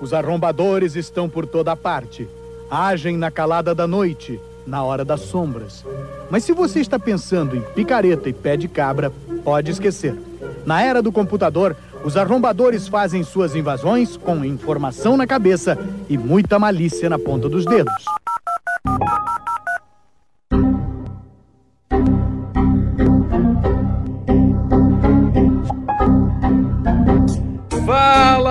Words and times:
Os 0.00 0.12
arrombadores 0.12 0.96
estão 0.96 1.28
por 1.28 1.46
toda 1.46 1.76
parte. 1.76 2.28
Agem 2.70 3.16
na 3.16 3.30
calada 3.30 3.74
da 3.74 3.86
noite, 3.86 4.40
na 4.66 4.82
hora 4.82 5.04
das 5.04 5.20
sombras. 5.20 5.84
Mas 6.30 6.44
se 6.44 6.52
você 6.52 6.80
está 6.80 6.98
pensando 6.98 7.56
em 7.56 7.60
picareta 7.60 8.28
e 8.28 8.32
pé 8.32 8.56
de 8.56 8.66
cabra, 8.66 9.12
pode 9.44 9.70
esquecer. 9.70 10.18
Na 10.66 10.82
era 10.82 11.00
do 11.00 11.12
computador, 11.12 11.76
os 12.04 12.16
arrombadores 12.16 12.88
fazem 12.88 13.22
suas 13.22 13.54
invasões 13.54 14.16
com 14.16 14.44
informação 14.44 15.16
na 15.16 15.26
cabeça 15.26 15.78
e 16.08 16.18
muita 16.18 16.58
malícia 16.58 17.08
na 17.08 17.18
ponta 17.18 17.48
dos 17.48 17.64
dedos. 17.64 18.04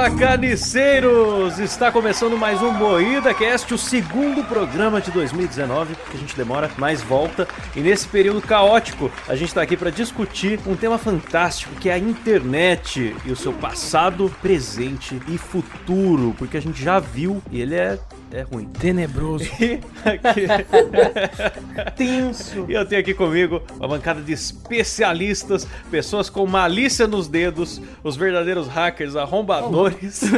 Fala, 0.02 0.18
carniceiros! 0.18 1.60
Está 1.60 1.92
começando 1.92 2.36
mais 2.36 2.60
um 2.60 2.72
Moída 2.72 3.36
Cast, 3.36 3.72
o 3.72 3.78
segundo 3.78 4.44
programa 4.44 5.00
de 5.00 5.12
2019, 5.12 5.94
que 5.94 6.18
a 6.18 6.20
gente 6.20 6.36
demora, 6.36 6.72
mas 6.76 7.04
volta. 7.04 7.48
E 7.76 7.82
nesse 7.82 8.08
período 8.08 8.42
caótico, 8.42 9.12
a 9.28 9.36
gente 9.36 9.50
está 9.50 9.62
aqui 9.62 9.78
para 9.78 9.92
discutir 9.92 10.60
um 10.66 10.76
tema 10.76 10.98
fantástico, 10.98 11.76
que 11.76 11.88
é 11.88 11.94
a 11.94 12.00
internet 12.00 13.16
e 13.24 13.32
o 13.32 13.36
seu 13.36 13.54
passado, 13.54 14.36
presente 14.42 15.22
e 15.28 15.38
futuro, 15.38 16.34
porque 16.36 16.58
a 16.58 16.62
gente 16.62 16.84
já 16.84 16.98
viu 16.98 17.40
e 17.52 17.62
ele 17.62 17.76
é 17.76 18.00
é 18.34 18.42
ruim. 18.42 18.66
Tenebroso. 18.80 19.46
Tenso. 21.96 22.66
E 22.68 22.74
eu 22.74 22.86
tenho 22.86 23.02
aqui 23.02 23.14
comigo 23.14 23.62
uma 23.78 23.88
bancada 23.88 24.22
de 24.22 24.34
especialistas, 24.34 25.68
pessoas 25.90 26.30
com 26.30 26.46
malícia 26.46 27.08
nos 27.08 27.28
dedos, 27.28 27.82
os 28.04 28.16
verdadeiros 28.16 28.68
hackers 28.68 29.16
arrombadores. 29.16 30.22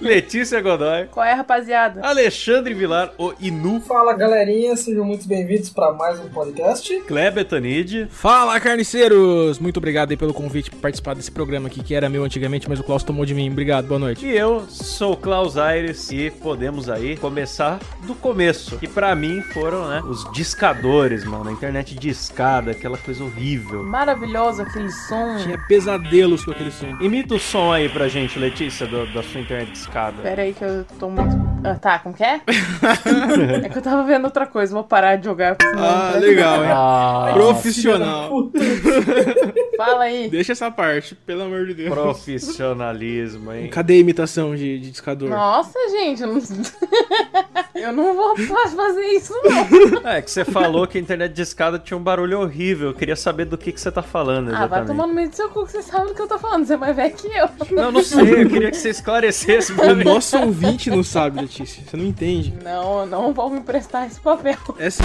Letícia 0.00 0.60
Godoy. 0.60 1.06
Qual 1.10 1.24
é, 1.24 1.32
rapaziada? 1.32 2.00
Alexandre 2.02 2.74
Vilar, 2.74 3.12
o 3.18 3.32
Inu. 3.40 3.80
Fala, 3.80 4.14
galerinha. 4.14 4.76
Sejam 4.76 5.04
muito 5.04 5.26
bem-vindos 5.26 5.70
para 5.70 5.92
mais 5.92 6.20
um 6.20 6.28
podcast. 6.28 7.00
Kleber 7.00 7.44
Tanid. 7.44 8.08
Fala, 8.10 8.58
carniceiros. 8.60 9.58
Muito 9.58 9.78
obrigado 9.78 10.10
aí 10.10 10.16
pelo 10.16 10.34
convite 10.34 10.70
para 10.70 10.80
participar 10.80 11.14
desse 11.14 11.30
programa 11.30 11.68
aqui, 11.68 11.82
que 11.82 11.94
era 11.94 12.08
meu 12.08 12.24
antigamente, 12.24 12.68
mas 12.68 12.80
o 12.80 12.84
Klaus 12.84 13.02
tomou 13.02 13.24
de 13.24 13.34
mim. 13.34 13.50
Obrigado, 13.50 13.86
boa 13.86 13.98
noite. 13.98 14.26
E 14.26 14.36
eu 14.36 14.64
sou 14.68 15.12
o 15.12 15.16
Klaus 15.16 15.56
Aires 15.56 16.10
e 16.10 16.30
podemos 16.34 16.88
aí 16.88 17.16
começar 17.16 17.78
do 18.06 18.14
começo. 18.14 18.78
Que 18.78 18.88
para 18.88 19.14
mim 19.14 19.40
foram, 19.40 19.88
né, 19.88 20.02
os 20.04 20.30
discadores, 20.32 21.24
mano. 21.24 21.48
A 21.48 21.52
internet 21.52 21.94
discada, 21.94 22.72
aquela 22.72 22.98
coisa 22.98 23.24
horrível. 23.24 23.82
Maravilhoso 23.82 24.62
aquele 24.62 24.90
som. 24.90 25.36
Tinha 25.38 25.58
pesadelos 25.66 26.44
com 26.44 26.50
aquele 26.50 26.70
som. 26.70 26.86
Imita 27.00 27.34
o 27.34 27.38
som 27.38 27.72
aí 27.72 27.88
pra 27.88 28.08
gente, 28.08 28.38
Letícia, 28.38 28.86
do, 28.86 29.06
da 29.12 29.22
sua 29.22 29.40
internet 29.40 29.72
discada. 29.72 30.22
Pera 30.22 30.42
aí 30.42 30.52
que 30.52 30.64
eu 30.64 30.84
tô 30.98 31.08
muito... 31.08 31.34
Ah, 31.64 31.74
tá, 31.76 31.98
como 31.98 32.14
que 32.14 32.22
é? 32.22 32.40
é 33.64 33.68
que 33.68 33.78
eu 33.78 33.82
tava 33.82 34.04
vendo 34.04 34.24
outra 34.26 34.46
coisa, 34.46 34.74
vou 34.74 34.84
parar 34.84 35.16
de 35.16 35.24
jogar. 35.24 35.56
Ah, 35.76 36.16
legal, 36.18 36.62
hein? 36.62 36.70
Ah, 36.72 37.30
Profissional. 37.32 38.50
Fala 39.76 40.04
aí. 40.04 40.28
Deixa 40.28 40.52
essa 40.52 40.70
parte, 40.70 41.14
pelo 41.14 41.42
amor 41.42 41.66
de 41.66 41.74
Deus. 41.74 41.90
Profissionalismo, 41.90 43.52
hein? 43.52 43.68
Cadê 43.68 43.94
a 43.94 43.98
imitação 43.98 44.54
de, 44.54 44.78
de 44.78 44.90
discador? 44.90 45.28
Nossa, 45.30 45.78
gente, 45.90 46.22
eu 46.22 46.28
não... 46.28 46.40
eu 47.74 47.92
não 47.92 48.14
vou 48.14 48.36
fazer 48.36 49.06
isso, 49.08 49.32
não. 49.42 50.04
É, 50.14 50.20
que 50.20 50.30
você 50.30 50.44
falou 50.44 50.86
que 50.86 50.98
a 50.98 51.00
internet 51.00 51.32
discada 51.32 51.78
tinha 51.78 51.96
um 51.96 52.02
barulho 52.02 52.40
horrível. 52.40 52.88
Eu 52.88 52.94
queria 52.94 53.16
saber 53.16 53.46
do 53.46 53.56
que, 53.56 53.72
que 53.72 53.80
você 53.80 53.90
tá 53.90 54.02
falando 54.02 54.48
exatamente. 54.48 54.72
Ah, 54.72 54.78
vai 54.78 54.86
tomar 54.86 55.06
no 55.06 55.14
meio 55.14 55.28
do 55.28 55.36
seu 55.36 55.48
cu 55.48 55.64
que 55.64 55.72
você 55.72 55.82
sabe 55.82 56.08
do 56.08 56.14
que 56.14 56.22
eu 56.22 56.28
tô 56.28 56.38
falando. 56.38 56.66
Você 56.66 56.74
é 56.74 56.76
mais 56.76 56.94
velho 56.94 57.14
que 57.14 57.26
eu. 57.26 57.48
Não, 57.70 57.90
não 57.90 58.02
sei. 58.02 58.42
Eu 58.42 58.48
queria 58.48 58.70
que 58.70 58.76
você 58.76 58.90
esclarecesse 58.90 59.72
O 59.72 59.94
nosso 60.04 60.36
ouvinte 60.38 60.90
não 60.90 61.02
sabe, 61.02 61.40
Letícia. 61.40 61.82
Você 61.86 61.96
não 61.96 62.04
entende. 62.04 62.54
Não, 62.62 63.00
eu 63.00 63.06
não 63.06 63.32
vou 63.32 63.50
me 63.50 63.58
emprestar 63.58 64.06
esse 64.06 64.20
papel. 64.20 64.58
É 64.78 64.86
assim. 64.86 65.04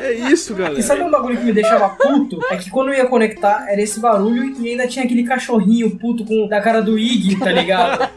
É 0.00 0.12
isso, 0.12 0.54
galera. 0.54 0.78
E 0.78 0.82
sabe 0.82 1.02
um 1.02 1.10
bagulho 1.10 1.38
que 1.38 1.44
me 1.44 1.52
deixava 1.52 1.88
puto? 1.90 2.38
É 2.50 2.56
que 2.56 2.70
quando 2.70 2.88
eu 2.88 2.94
ia 2.94 3.06
conectar, 3.06 3.66
era 3.68 3.80
esse 3.80 3.98
barulho 4.00 4.54
e 4.60 4.70
ainda 4.70 4.86
tinha 4.86 5.04
aquele 5.04 5.24
cachorrinho 5.24 5.96
puto 5.96 6.24
com 6.24 6.46
da 6.46 6.60
cara 6.60 6.80
do 6.82 6.98
Iggy, 6.98 7.38
tá 7.38 7.50
ligado? 7.50 8.08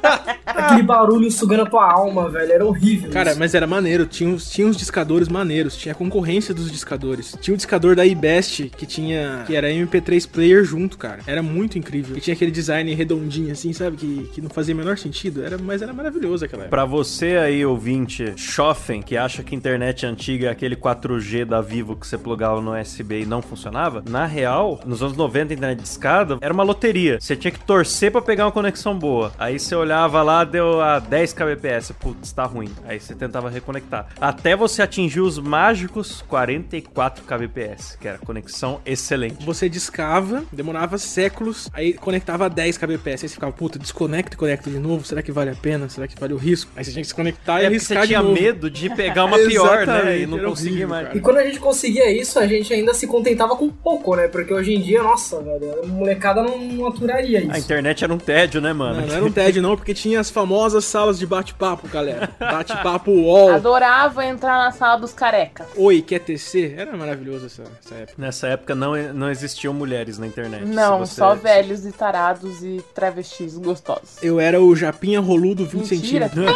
Aquele 0.65 0.83
barulho 0.83 1.31
sugando 1.31 1.63
a 1.63 1.65
tua 1.65 1.91
alma, 1.91 2.29
velho. 2.29 2.51
Era 2.51 2.65
horrível. 2.65 3.11
Cara, 3.11 3.31
isso. 3.31 3.39
mas 3.39 3.53
era 3.53 3.67
maneiro. 3.67 4.05
Tinha 4.05 4.29
uns, 4.29 4.49
tinha 4.49 4.67
uns 4.67 4.77
discadores 4.77 5.27
maneiros. 5.27 5.75
Tinha 5.75 5.93
a 5.93 5.95
concorrência 5.95 6.53
dos 6.53 6.71
discadores. 6.71 7.35
Tinha 7.41 7.53
o 7.53 7.57
discador 7.57 7.95
da 7.95 8.05
iBest 8.05 8.69
que 8.77 8.85
tinha. 8.85 9.43
que 9.45 9.55
era 9.55 9.69
MP3 9.69 10.29
player 10.29 10.63
junto, 10.63 10.97
cara. 10.97 11.19
Era 11.25 11.41
muito 11.41 11.77
incrível. 11.77 12.17
E 12.17 12.21
tinha 12.21 12.33
aquele 12.33 12.51
design 12.51 12.93
redondinho, 12.93 13.51
assim, 13.51 13.73
sabe? 13.73 13.97
Que, 13.97 14.29
que 14.33 14.41
não 14.41 14.49
fazia 14.49 14.73
o 14.73 14.77
menor 14.77 14.97
sentido. 14.97 15.43
Era, 15.43 15.57
mas 15.57 15.81
era 15.81 15.93
maravilhoso 15.93 16.45
aquela 16.45 16.63
época. 16.63 16.75
Pra 16.75 16.85
você 16.85 17.37
aí, 17.37 17.65
ouvinte, 17.65 18.33
chofen, 18.35 19.01
que 19.01 19.17
acha 19.17 19.43
que 19.43 19.55
internet 19.55 20.05
antiga 20.05 20.47
é 20.47 20.51
aquele 20.51 20.75
4G 20.75 21.45
da 21.45 21.61
Vivo 21.61 21.95
que 21.95 22.07
você 22.07 22.17
plugava 22.17 22.61
no 22.61 22.79
USB 22.79 23.21
e 23.21 23.25
não 23.25 23.41
funcionava, 23.41 24.03
na 24.07 24.25
real, 24.25 24.79
nos 24.85 25.01
anos 25.01 25.15
90, 25.15 25.53
a 25.53 25.55
internet 25.55 25.81
discada 25.81 26.37
era 26.41 26.53
uma 26.53 26.63
loteria. 26.63 27.19
Você 27.19 27.35
tinha 27.35 27.51
que 27.51 27.59
torcer 27.59 28.11
pra 28.11 28.21
pegar 28.21 28.45
uma 28.45 28.51
conexão 28.51 28.97
boa. 28.97 29.31
Aí 29.37 29.59
você 29.59 29.75
olhava 29.75 30.21
lá, 30.21 30.43
deu 30.49 30.81
a 30.81 30.99
10 30.99 31.33
kbps. 31.33 31.93
Putz, 31.99 32.31
tá 32.33 32.43
ruim. 32.43 32.69
Aí 32.85 32.99
você 32.99 33.15
tentava 33.15 33.49
reconectar. 33.49 34.07
Até 34.19 34.55
você 34.55 34.81
atingir 34.81 35.21
os 35.21 35.37
mágicos 35.39 36.21
44 36.27 37.23
kbps, 37.23 37.97
que 37.99 38.07
era 38.07 38.17
conexão 38.17 38.81
excelente. 38.85 39.45
Você 39.45 39.69
discava, 39.69 40.43
demorava 40.51 40.97
séculos, 40.97 41.69
aí 41.73 41.93
conectava 41.93 42.45
a 42.45 42.49
10 42.49 42.77
kbps. 42.77 43.23
Aí 43.23 43.29
você 43.29 43.35
ficava, 43.35 43.51
puta, 43.53 43.79
desconecta 43.79 44.35
e 44.35 44.37
conecta 44.37 44.69
de 44.69 44.79
novo. 44.79 45.05
Será 45.05 45.21
que 45.21 45.31
vale 45.31 45.51
a 45.51 45.55
pena? 45.55 45.87
Será 45.89 46.07
que 46.07 46.19
vale 46.19 46.33
o 46.33 46.37
risco? 46.37 46.71
Aí 46.75 46.83
você 46.83 46.91
tinha 46.91 47.01
que 47.01 47.07
se 47.07 47.15
conectar 47.15 47.61
e 47.61 47.65
É 47.65 47.69
porque 47.69 47.75
arriscar 47.75 47.97
você 47.97 48.01
de 48.01 48.07
tinha 48.07 48.21
novo. 48.21 48.33
medo 48.33 48.69
de 48.69 48.89
pegar 48.95 49.25
uma 49.25 49.37
pior, 49.37 49.85
né? 49.87 50.19
E 50.19 50.25
não 50.25 50.39
conseguir 50.39 50.85
mais. 50.87 51.07
cara. 51.07 51.17
E 51.17 51.21
quando 51.21 51.37
a 51.37 51.43
gente 51.45 51.59
conseguia 51.59 52.11
isso, 52.11 52.39
a 52.39 52.47
gente 52.47 52.73
ainda 52.73 52.93
se 52.93 53.07
contentava 53.07 53.55
com 53.55 53.69
pouco, 53.69 54.15
né? 54.15 54.27
Porque 54.27 54.53
hoje 54.53 54.73
em 54.73 54.81
dia, 54.81 55.03
nossa, 55.03 55.41
velho, 55.41 55.83
a 55.83 55.85
molecada 55.87 56.41
não, 56.43 56.57
não 56.57 56.87
aturaria 56.87 57.39
isso. 57.41 57.51
A 57.51 57.59
internet 57.59 58.03
era 58.03 58.13
um 58.13 58.17
tédio, 58.17 58.61
né, 58.61 58.73
mano? 58.73 59.01
Não, 59.01 59.07
não 59.07 59.15
era 59.15 59.25
um 59.25 59.31
TED 59.31 59.61
não, 59.61 59.75
porque 59.75 59.93
tinha 59.93 60.19
as 60.19 60.29
famosas 60.39 60.85
salas 60.85 61.19
de 61.19 61.27
bate-papo, 61.27 61.85
galera. 61.89 62.29
Bate-papo 62.39 63.11
UOL. 63.11 63.51
Adorava 63.55 64.25
entrar 64.25 64.57
na 64.57 64.71
sala 64.71 64.97
dos 64.97 65.11
carecas. 65.11 65.67
Oi, 65.75 66.01
quer 66.01 66.19
tecer? 66.19 66.79
Era 66.79 66.95
maravilhoso 66.95 67.47
essa, 67.47 67.63
essa 67.83 67.95
época. 67.95 68.13
Nessa 68.17 68.47
época 68.47 68.73
não, 68.73 68.95
não 69.13 69.29
existiam 69.29 69.73
mulheres 69.73 70.17
na 70.17 70.25
internet. 70.25 70.63
Não, 70.63 71.05
só 71.05 71.35
velhos 71.35 71.85
e 71.85 71.91
tarados 71.91 72.63
e 72.63 72.81
travestis 72.95 73.57
gostosos. 73.57 74.23
Eu 74.23 74.39
era 74.39 74.61
o 74.61 74.73
Japinha 74.73 75.19
Roludo 75.19 75.65
20 75.65 75.91
Mentira. 75.91 76.29
centímetros. 76.29 76.55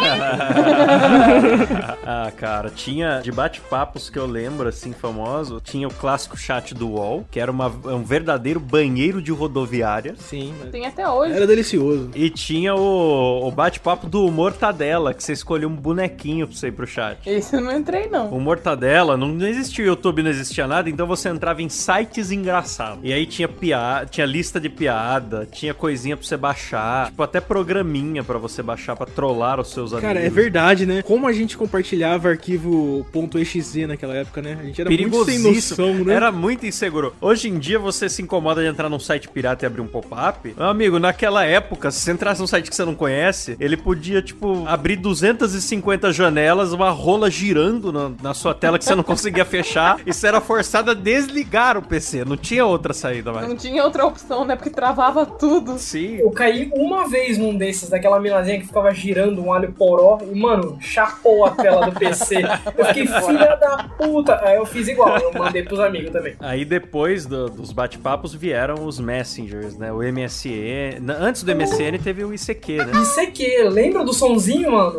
ah, 2.06 2.32
cara, 2.34 2.70
tinha 2.70 3.20
de 3.20 3.30
bate-papos 3.30 4.08
que 4.08 4.18
eu 4.18 4.24
lembro, 4.24 4.66
assim, 4.66 4.94
famoso. 4.94 5.60
Tinha 5.60 5.86
o 5.86 5.92
clássico 5.92 6.38
chat 6.38 6.72
do 6.74 6.88
UOL, 6.92 7.26
que 7.30 7.38
era 7.38 7.50
uma, 7.50 7.66
um 7.66 8.02
verdadeiro 8.02 8.58
banheiro 8.58 9.20
de 9.20 9.30
rodoviária. 9.30 10.14
Sim, 10.16 10.54
mas 10.58 10.70
Tem 10.70 10.86
até 10.86 11.06
hoje. 11.06 11.34
era 11.34 11.46
delicioso. 11.46 12.10
E 12.14 12.30
tinha 12.30 12.74
o, 12.74 13.46
o 13.46 13.50
bate-papo 13.74 14.06
do 14.06 14.30
Mortadela, 14.30 15.12
que 15.12 15.22
você 15.22 15.32
escolhia 15.32 15.66
um 15.66 15.74
bonequinho 15.74 16.46
pra 16.46 16.56
você 16.56 16.68
ir 16.68 16.72
pro 16.72 16.86
chat. 16.86 17.18
Esse 17.26 17.56
eu 17.56 17.60
não 17.60 17.76
entrei, 17.76 18.08
não. 18.08 18.28
O 18.28 18.40
Mortadela, 18.40 19.16
não, 19.16 19.28
não 19.28 19.46
existia 19.46 19.84
o 19.84 19.88
YouTube, 19.88 20.22
não 20.22 20.30
existia 20.30 20.66
nada, 20.66 20.88
então 20.88 21.06
você 21.06 21.28
entrava 21.28 21.62
em 21.62 21.68
sites 21.68 22.30
engraçados. 22.30 23.00
E 23.02 23.12
aí 23.12 23.26
tinha 23.26 23.48
piada, 23.48 24.06
tinha 24.06 24.26
lista 24.26 24.60
de 24.60 24.68
piada, 24.68 25.48
tinha 25.50 25.74
coisinha 25.74 26.16
pra 26.16 26.24
você 26.24 26.36
baixar, 26.36 27.06
tipo 27.06 27.22
até 27.22 27.40
programinha 27.40 28.22
pra 28.22 28.38
você 28.38 28.62
baixar 28.62 28.94
pra 28.94 29.06
trollar 29.06 29.58
os 29.58 29.70
seus 29.70 29.92
Cara, 29.92 30.18
é 30.18 30.26
amigos. 30.26 30.34
verdade, 30.34 30.86
né? 30.86 31.02
Como 31.02 31.26
a 31.26 31.32
gente 31.32 31.56
compartilhava 31.56 32.28
arquivo 32.28 33.04
.exe 33.34 33.86
naquela 33.86 34.14
época, 34.14 34.40
né? 34.40 34.56
A 34.60 34.64
gente 34.64 34.80
era 34.80 34.90
muito 34.90 35.24
sem 35.24 35.38
noção, 35.38 35.94
né? 36.04 36.14
Era 36.14 36.30
muito 36.30 36.66
inseguro. 36.66 37.14
Hoje 37.20 37.48
em 37.48 37.58
dia 37.58 37.78
você 37.78 38.08
se 38.08 38.22
incomoda 38.22 38.62
de 38.62 38.68
entrar 38.68 38.88
num 38.88 39.00
site 39.00 39.28
pirata 39.28 39.64
e 39.64 39.66
abrir 39.66 39.80
um 39.80 39.86
pop-up. 39.86 40.54
Meu 40.56 40.68
amigo, 40.68 40.98
naquela 40.98 41.44
época, 41.44 41.90
se 41.90 42.00
você 42.00 42.12
entrasse 42.12 42.40
num 42.40 42.46
site 42.46 42.70
que 42.70 42.76
você 42.76 42.84
não 42.84 42.94
conhece, 42.94 43.56
ele 43.64 43.76
podia, 43.76 44.20
tipo, 44.22 44.64
abrir 44.66 44.96
250 44.96 46.12
janelas, 46.12 46.72
uma 46.72 46.90
rola 46.90 47.30
girando 47.30 47.92
na, 47.92 48.10
na 48.22 48.34
sua 48.34 48.54
tela 48.54 48.78
que 48.78 48.84
você 48.84 48.94
não 48.94 49.02
conseguia 49.02 49.44
fechar. 49.44 49.98
E 50.06 50.12
você 50.12 50.26
era 50.26 50.40
forçado 50.40 50.90
a 50.90 50.94
desligar 50.94 51.76
o 51.78 51.82
PC. 51.82 52.24
Não 52.24 52.36
tinha 52.36 52.64
outra 52.66 52.92
saída 52.92 53.32
mais. 53.32 53.48
Não 53.48 53.56
tinha 53.56 53.82
outra 53.82 54.04
opção, 54.04 54.44
né? 54.44 54.54
Porque 54.54 54.68
travava 54.70 55.24
tudo. 55.24 55.78
Sim. 55.78 56.16
Eu 56.16 56.30
caí 56.30 56.70
uma 56.74 57.08
vez 57.08 57.38
num 57.38 57.56
desses, 57.56 57.88
daquela 57.88 58.20
minazinha 58.20 58.60
que 58.60 58.66
ficava 58.66 58.92
girando 58.92 59.42
um 59.42 59.52
alho 59.52 59.72
poró 59.72 60.18
e, 60.30 60.38
mano, 60.38 60.76
chapou 60.80 61.46
a 61.46 61.50
tela 61.52 61.86
do 61.86 61.92
PC. 61.98 62.42
Eu 62.76 62.84
fiquei, 62.86 63.06
filha 63.06 63.56
da 63.56 63.88
puta. 63.96 64.40
Aí 64.44 64.56
eu 64.56 64.66
fiz 64.66 64.88
igual, 64.88 65.16
eu 65.18 65.32
mandei 65.32 65.62
pros 65.62 65.80
amigos 65.80 66.10
também. 66.10 66.34
Aí 66.40 66.64
depois 66.64 67.24
do- 67.26 67.48
dos 67.48 67.72
bate-papos 67.72 68.34
vieram 68.34 68.84
os 68.86 69.00
messengers, 69.00 69.76
né? 69.76 69.90
O 69.92 70.02
MSN. 70.02 71.00
Antes 71.18 71.42
do 71.42 71.50
MSN 71.54 71.98
teve 72.02 72.24
o 72.24 72.32
ICQ, 72.34 72.76
né? 72.84 72.92
Isso 73.00 73.20
lembra 73.62 74.04
do 74.04 74.12
sonzinho, 74.12 74.72
mano? 74.72 74.96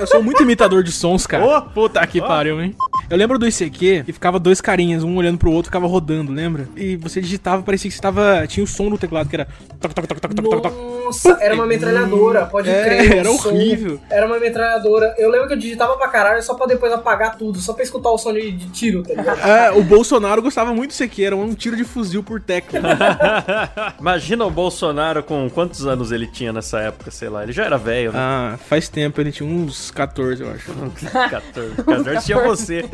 Eu 0.00 0.06
sou 0.06 0.22
muito 0.22 0.42
imitador 0.42 0.82
de 0.82 0.92
sons, 0.92 1.26
cara. 1.26 1.44
Ô, 1.44 1.62
puta 1.62 2.04
que 2.06 2.20
Ó. 2.20 2.26
pariu, 2.26 2.60
hein? 2.60 2.74
Eu 3.10 3.16
lembro 3.16 3.38
do 3.38 3.46
ICQ 3.46 4.04
que 4.04 4.12
ficava 4.12 4.38
dois 4.38 4.60
carinhas, 4.60 5.04
um 5.04 5.16
olhando 5.16 5.38
pro 5.38 5.50
outro, 5.50 5.68
ficava 5.68 5.86
rodando, 5.86 6.32
lembra? 6.32 6.68
E 6.76 6.96
você 6.96 7.20
digitava, 7.20 7.62
parecia 7.62 7.90
que 7.90 7.94
você 7.96 8.02
tava. 8.02 8.46
Tinha 8.46 8.64
o 8.64 8.66
som 8.66 8.88
do 8.88 8.98
teclado 8.98 9.28
que 9.28 9.36
era. 9.36 9.46
toc, 9.80 9.92
toc, 9.94 10.06
toc, 10.06 10.20
toc, 10.20 10.34
toc, 10.34 10.48
toc, 10.48 10.62
toc. 10.62 11.01
Nossa, 11.12 11.38
era 11.42 11.54
uma 11.54 11.66
metralhadora, 11.66 12.46
pode 12.46 12.70
É, 12.70 12.84
crer. 12.84 13.16
era 13.18 13.30
som 13.32 13.48
horrível. 13.50 14.00
Era 14.10 14.26
uma 14.26 14.38
metralhadora. 14.38 15.14
Eu 15.18 15.30
lembro 15.30 15.46
que 15.48 15.54
eu 15.54 15.58
digitava 15.58 15.96
pra 15.96 16.08
caralho 16.08 16.42
só 16.42 16.54
pra 16.54 16.66
depois 16.66 16.92
apagar 16.92 17.36
tudo, 17.36 17.58
só 17.58 17.72
pra 17.72 17.82
escutar 17.82 18.10
o 18.10 18.18
som 18.18 18.32
de, 18.32 18.50
de 18.52 18.68
tiro, 18.70 19.02
tá 19.02 19.14
ligado? 19.14 19.38
É, 19.40 19.70
o 19.72 19.82
Bolsonaro 19.82 20.40
gostava 20.42 20.72
muito 20.72 20.90
do 20.96 21.02
ICQ, 21.02 21.24
era 21.24 21.36
um 21.36 21.54
tiro 21.54 21.76
de 21.76 21.84
fuzil 21.84 22.22
por 22.22 22.40
tecla. 22.40 22.80
Imagina 24.00 24.44
o 24.44 24.50
Bolsonaro 24.50 25.22
com 25.22 25.48
quantos 25.50 25.86
anos 25.86 26.12
ele 26.12 26.26
tinha 26.26 26.52
nessa 26.52 26.78
época, 26.80 27.10
sei 27.10 27.28
lá. 27.28 27.42
Ele 27.42 27.52
já 27.52 27.64
era 27.64 27.76
velho, 27.78 28.12
né? 28.12 28.18
ah, 28.18 28.58
faz 28.68 28.88
tempo, 28.88 29.20
ele 29.20 29.32
tinha 29.32 29.48
uns 29.48 29.90
14, 29.90 30.42
eu 30.42 30.50
acho. 30.50 30.72
14. 31.30 31.76
14 31.82 32.26
tinha 32.26 32.38
você. 32.40 32.84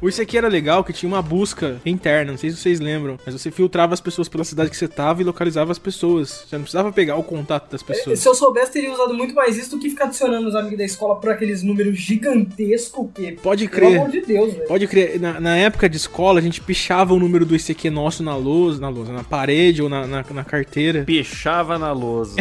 O 0.00 0.08
ICQ 0.08 0.36
era 0.38 0.48
legal 0.48 0.82
que 0.84 0.92
tinha 0.92 1.08
uma 1.10 1.22
busca 1.22 1.76
interna, 1.84 2.32
não 2.32 2.38
sei 2.38 2.50
se 2.50 2.56
vocês 2.56 2.80
lembram, 2.80 3.18
mas 3.24 3.34
você 3.34 3.50
filtrava 3.50 3.94
as 3.94 4.00
pessoas 4.00 4.28
pela 4.28 4.44
cidade 4.44 4.70
que 4.70 4.76
você 4.76 4.88
tava 4.88 5.22
e 5.22 5.24
localizava 5.24 5.72
as 5.72 5.78
pessoas. 5.78 6.44
Você 6.48 6.56
não 6.56 6.62
precisava 6.62 6.92
pegar 6.92 7.16
o 7.16 7.22
contato 7.22 7.43
das 7.70 7.82
pessoas. 7.82 8.18
Se 8.18 8.28
eu 8.28 8.34
soubesse, 8.34 8.72
teria 8.72 8.92
usado 8.92 9.14
muito 9.14 9.34
mais 9.34 9.56
isso 9.56 9.70
do 9.70 9.78
que 9.78 9.88
ficar 9.90 10.04
adicionando 10.06 10.48
os 10.48 10.54
amigos 10.54 10.78
da 10.78 10.84
escola 10.84 11.16
por 11.16 11.30
aqueles 11.30 11.62
números 11.62 11.96
gigantescos 11.98 13.08
que. 13.14 13.32
Pode 13.32 13.68
Pelo 13.68 13.86
crer. 13.86 13.98
amor 14.00 14.10
de 14.10 14.20
Deus, 14.22 14.52
velho. 14.54 14.66
Pode 14.68 14.86
crer, 14.86 15.20
na, 15.20 15.40
na 15.40 15.56
época 15.56 15.88
de 15.88 15.96
escola 15.96 16.38
a 16.40 16.42
gente 16.42 16.60
pichava 16.60 17.14
o 17.14 17.18
número 17.18 17.44
do 17.44 17.54
ICQ 17.54 17.90
nosso 17.90 18.22
na 18.22 18.36
lousa, 18.36 18.80
na 18.80 18.88
lousa, 18.88 19.12
na 19.12 19.24
parede 19.24 19.82
ou 19.82 19.88
na, 19.88 20.06
na, 20.06 20.24
na 20.28 20.44
carteira. 20.44 21.04
Pichava 21.14 21.78
na 21.78 21.92
lousa. 21.92 22.34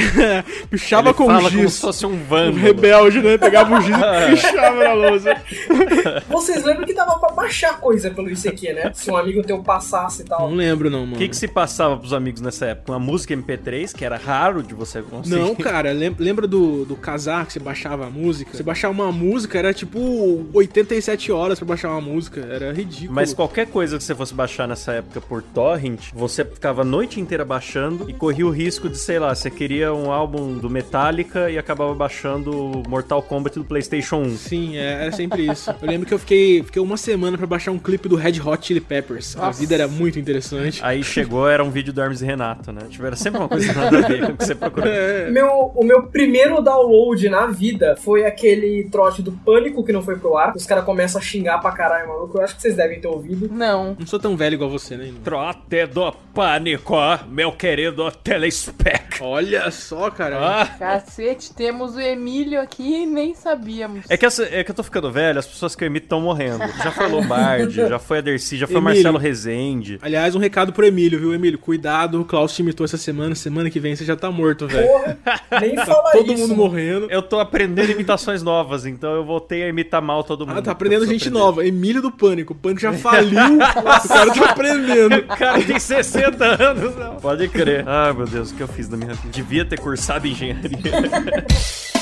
Pichava 0.70 1.10
Ele 1.10 1.18
com 1.18 1.26
fala 1.26 1.50
como 1.50 1.62
giz. 1.62 1.74
se 1.74 1.82
fosse 1.82 2.06
um 2.06 2.14
Um 2.14 2.24
vândalo. 2.24 2.58
rebelde, 2.58 3.22
né? 3.22 3.38
Pegava 3.38 3.76
o 3.78 3.82
giz 3.82 3.96
e 3.96 4.30
pichava 4.36 4.84
na 4.84 4.94
lousa. 4.94 5.36
Vocês 6.30 6.64
lembram 6.64 6.86
que 6.86 6.94
dava 6.94 7.18
pra 7.20 7.30
baixar 7.32 7.80
coisa 7.80 8.10
pelo 8.12 8.30
ICQ, 8.30 8.74
né? 8.74 8.92
Se 8.94 9.10
um 9.12 9.18
amigo 9.18 9.42
teu 9.44 9.62
passasse 9.64 10.22
e 10.22 10.26
tal. 10.26 10.50
Não 10.50 10.56
lembro 10.56 10.90
não, 10.90 11.02
mano. 11.02 11.16
O 11.16 11.18
que, 11.18 11.28
que 11.28 11.36
se 11.36 11.48
passava 11.48 11.98
pros 11.98 12.14
amigos 12.14 12.42
nessa 12.42 12.68
época? 12.68 12.92
Uma 12.92 13.00
música 13.00 13.36
MP3, 13.36 13.94
que 13.96 14.06
era 14.06 14.18
raro 14.18 14.62
de 14.64 14.74
você 14.74 14.83
conseguir. 14.86 15.36
Não, 15.36 15.56
cara, 15.56 15.92
lem- 15.92 16.16
lembra 16.18 16.48
do, 16.48 16.86
do 16.86 16.96
casar 16.96 17.46
que 17.46 17.54
você 17.54 17.60
baixava 17.60 18.08
a 18.08 18.10
música? 18.10 18.52
Você 18.56 18.64
baixar 18.64 18.90
uma 18.90 19.12
música 19.12 19.58
era 19.58 19.74
tipo 19.74 20.46
87 20.54 21.32
horas 21.32 21.60
pra 21.60 21.68
baixar 21.68 21.90
uma 21.90 22.02
música. 22.02 22.40
Era 22.42 22.72
ridículo. 22.74 23.14
Mas 23.14 23.34
qualquer 23.34 23.68
coisa 23.68 23.98
que 23.98 24.04
você 24.04 24.14
fosse 24.16 24.34
baixar 24.34 24.68
nessa 24.68 24.94
época 24.94 25.22
por 25.22 25.42
torrent, 25.42 26.12
você 26.14 26.44
ficava 26.46 26.82
a 26.82 26.86
noite 26.86 27.20
inteira 27.20 27.46
baixando 27.46 28.10
e 28.10 28.14
corria 28.14 28.46
o 28.46 28.50
risco 28.50 28.90
de, 28.90 28.98
sei 28.98 29.20
lá, 29.20 29.34
você 29.34 29.50
queria 29.50 29.94
um 29.94 30.12
álbum 30.12 30.58
do 30.58 30.70
Metallica 30.70 31.50
e 31.50 31.58
acabava 31.58 31.94
baixando 31.94 32.84
Mortal 32.88 33.22
Kombat 33.22 33.58
do 33.58 33.66
PlayStation 33.66 34.18
1. 34.18 34.38
Sim, 34.38 34.78
é, 34.78 35.04
era 35.04 35.12
sempre 35.12 35.46
isso. 35.52 35.70
Eu 35.82 35.88
lembro 35.88 36.08
que 36.08 36.14
eu 36.14 36.20
fiquei, 36.20 36.64
fiquei 36.64 36.82
uma 36.82 36.98
semana 36.98 37.38
pra 37.38 37.48
baixar 37.48 37.72
um 37.72 37.80
clipe 37.80 38.08
do 38.10 38.16
Red 38.16 38.40
Hot 38.44 38.66
Chili 38.66 38.82
Peppers. 38.82 39.36
A 39.38 39.48
Nossa. 39.48 39.60
vida 39.60 39.74
era 39.76 39.88
muito 39.88 40.20
interessante. 40.20 40.80
Aí 40.84 41.04
chegou, 41.04 41.48
era 41.48 41.64
um 41.64 41.70
vídeo 41.72 41.94
do 41.94 42.02
Hermes 42.02 42.22
e 42.22 42.26
Renato, 42.26 42.72
né? 42.72 42.82
Tipo, 42.90 43.06
era 43.06 43.16
sempre 43.16 43.40
uma 43.40 43.50
coisa 43.50 43.72
nada 43.74 43.98
a 43.98 44.02
ver 44.02 44.26
com 44.26 44.32
o 44.34 44.38
que 44.38 44.46
você 44.46 44.56
procurou. 44.74 44.98
É, 44.98 45.30
Meu, 45.30 45.72
o 45.76 45.84
meu 45.84 46.04
primeiro 46.08 46.62
download 46.62 47.28
na 47.30 47.48
vida 47.48 47.96
foi 47.98 48.26
aquele 48.26 48.84
trote 48.92 49.22
do 49.22 49.32
Pânico 49.32 49.84
que 49.84 49.92
não 49.94 50.02
foi 50.02 50.18
pro 50.18 50.36
ar. 50.38 50.54
Os 50.56 50.66
caras 50.66 50.84
começam 50.84 51.20
a 51.20 51.24
xingar 51.24 51.60
pra 51.60 51.72
caralho, 51.72 52.08
maluco. 52.08 52.38
Eu 52.38 52.44
acho 52.44 52.56
que 52.56 52.62
vocês 52.62 52.76
devem 52.76 53.00
ter 53.00 53.08
ouvido. 53.08 53.50
Não. 53.52 53.96
não 54.00 54.06
sou 54.08 54.20
tão 54.20 54.36
velho 54.36 54.56
igual 54.56 54.70
você, 54.70 54.98
né? 54.98 55.12
Trote 55.24 55.86
do 55.88 56.12
pânico, 56.34 56.96
meu 57.30 57.52
querido 57.52 58.12
telespec. 58.24 59.22
Olha 59.22 59.70
só, 59.72 60.10
cara. 60.10 60.38
Ah, 60.62 60.66
Cacete, 60.66 61.54
temos 61.54 61.96
o 61.96 62.00
Emílio 62.00 62.60
aqui 62.62 63.04
e 63.04 63.06
nem 63.06 63.34
sabíamos. 63.36 64.06
É 64.10 64.18
que, 64.18 64.26
essa- 64.26 64.44
é 64.52 64.64
que 64.64 64.72
eu 64.72 64.76
tô 64.76 64.84
ficando 64.84 65.12
velho, 65.12 65.40
as 65.40 65.46
pessoas 65.46 65.76
que 65.76 65.84
eu 65.84 65.88
imito 65.88 66.06
estão 66.06 66.20
morrendo. 66.22 66.60
Já 66.84 66.92
foi 66.92 67.08
Lombardi, 67.08 67.76
já 67.88 68.00
foi 68.00 68.18
a 68.18 68.22
Dercy, 68.22 68.58
já 68.58 68.68
foi 68.68 68.76
o 68.76 68.80
Emílio. 68.80 68.94
Marcelo 69.04 69.18
Rezende. 69.18 70.00
Aliás, 70.02 70.36
um 70.36 70.40
recado 70.40 70.74
pro 70.74 70.86
Emílio, 70.86 71.20
viu, 71.20 71.34
Emílio? 71.34 71.58
Cuidado, 71.60 72.22
o 72.22 72.26
Klaus 72.26 72.54
te 72.54 72.62
imitou 72.62 72.84
essa 72.86 72.98
semana. 72.98 73.36
Semana 73.36 73.70
que 73.70 73.80
vem 73.80 73.96
você 73.96 74.04
já 74.06 74.16
tá 74.16 74.32
morto, 74.32 74.63
velho. 74.68 74.88
Porra, 74.88 75.18
nem 75.62 75.76
Tá 75.76 75.86
fala 75.86 76.12
todo 76.12 76.34
isso. 76.34 76.42
mundo 76.42 76.56
morrendo. 76.56 77.08
Eu 77.10 77.22
tô 77.22 77.40
aprendendo 77.40 77.92
imitações 77.92 78.42
novas, 78.44 78.86
então 78.86 79.14
eu 79.14 79.24
voltei 79.26 79.64
a 79.64 79.68
imitar 79.68 80.02
mal 80.02 80.24
todo 80.24 80.46
mundo. 80.46 80.60
Ah, 80.60 80.62
tá 80.62 80.72
aprendendo 80.72 81.06
gente 81.06 81.30
nova. 81.30 81.66
Emílio 81.66 82.02
do 82.02 82.12
Pânico. 82.12 82.54
O 82.54 82.56
Pânico 82.56 82.82
já 82.82 82.94
faliu. 82.94 83.40
o 83.58 84.08
cara 84.08 84.34
tá 84.34 84.50
aprendendo. 84.50 85.16
O 85.18 85.28
cara 85.28 85.62
tem 85.64 85.80
60 85.80 86.64
anos. 86.64 86.96
Não. 86.96 87.16
Pode 87.18 87.48
crer. 87.50 87.88
Ai, 87.88 88.14
meu 88.14 88.26
Deus, 88.26 88.52
o 88.52 88.56
que 88.56 88.62
eu 88.62 88.68
fiz 88.68 88.90
na 88.90 88.98
minha 88.98 89.14
vida? 89.14 89.30
Devia 89.32 89.66
ter 89.66 89.80
cursado 89.80 90.28
engenharia. 90.28 90.80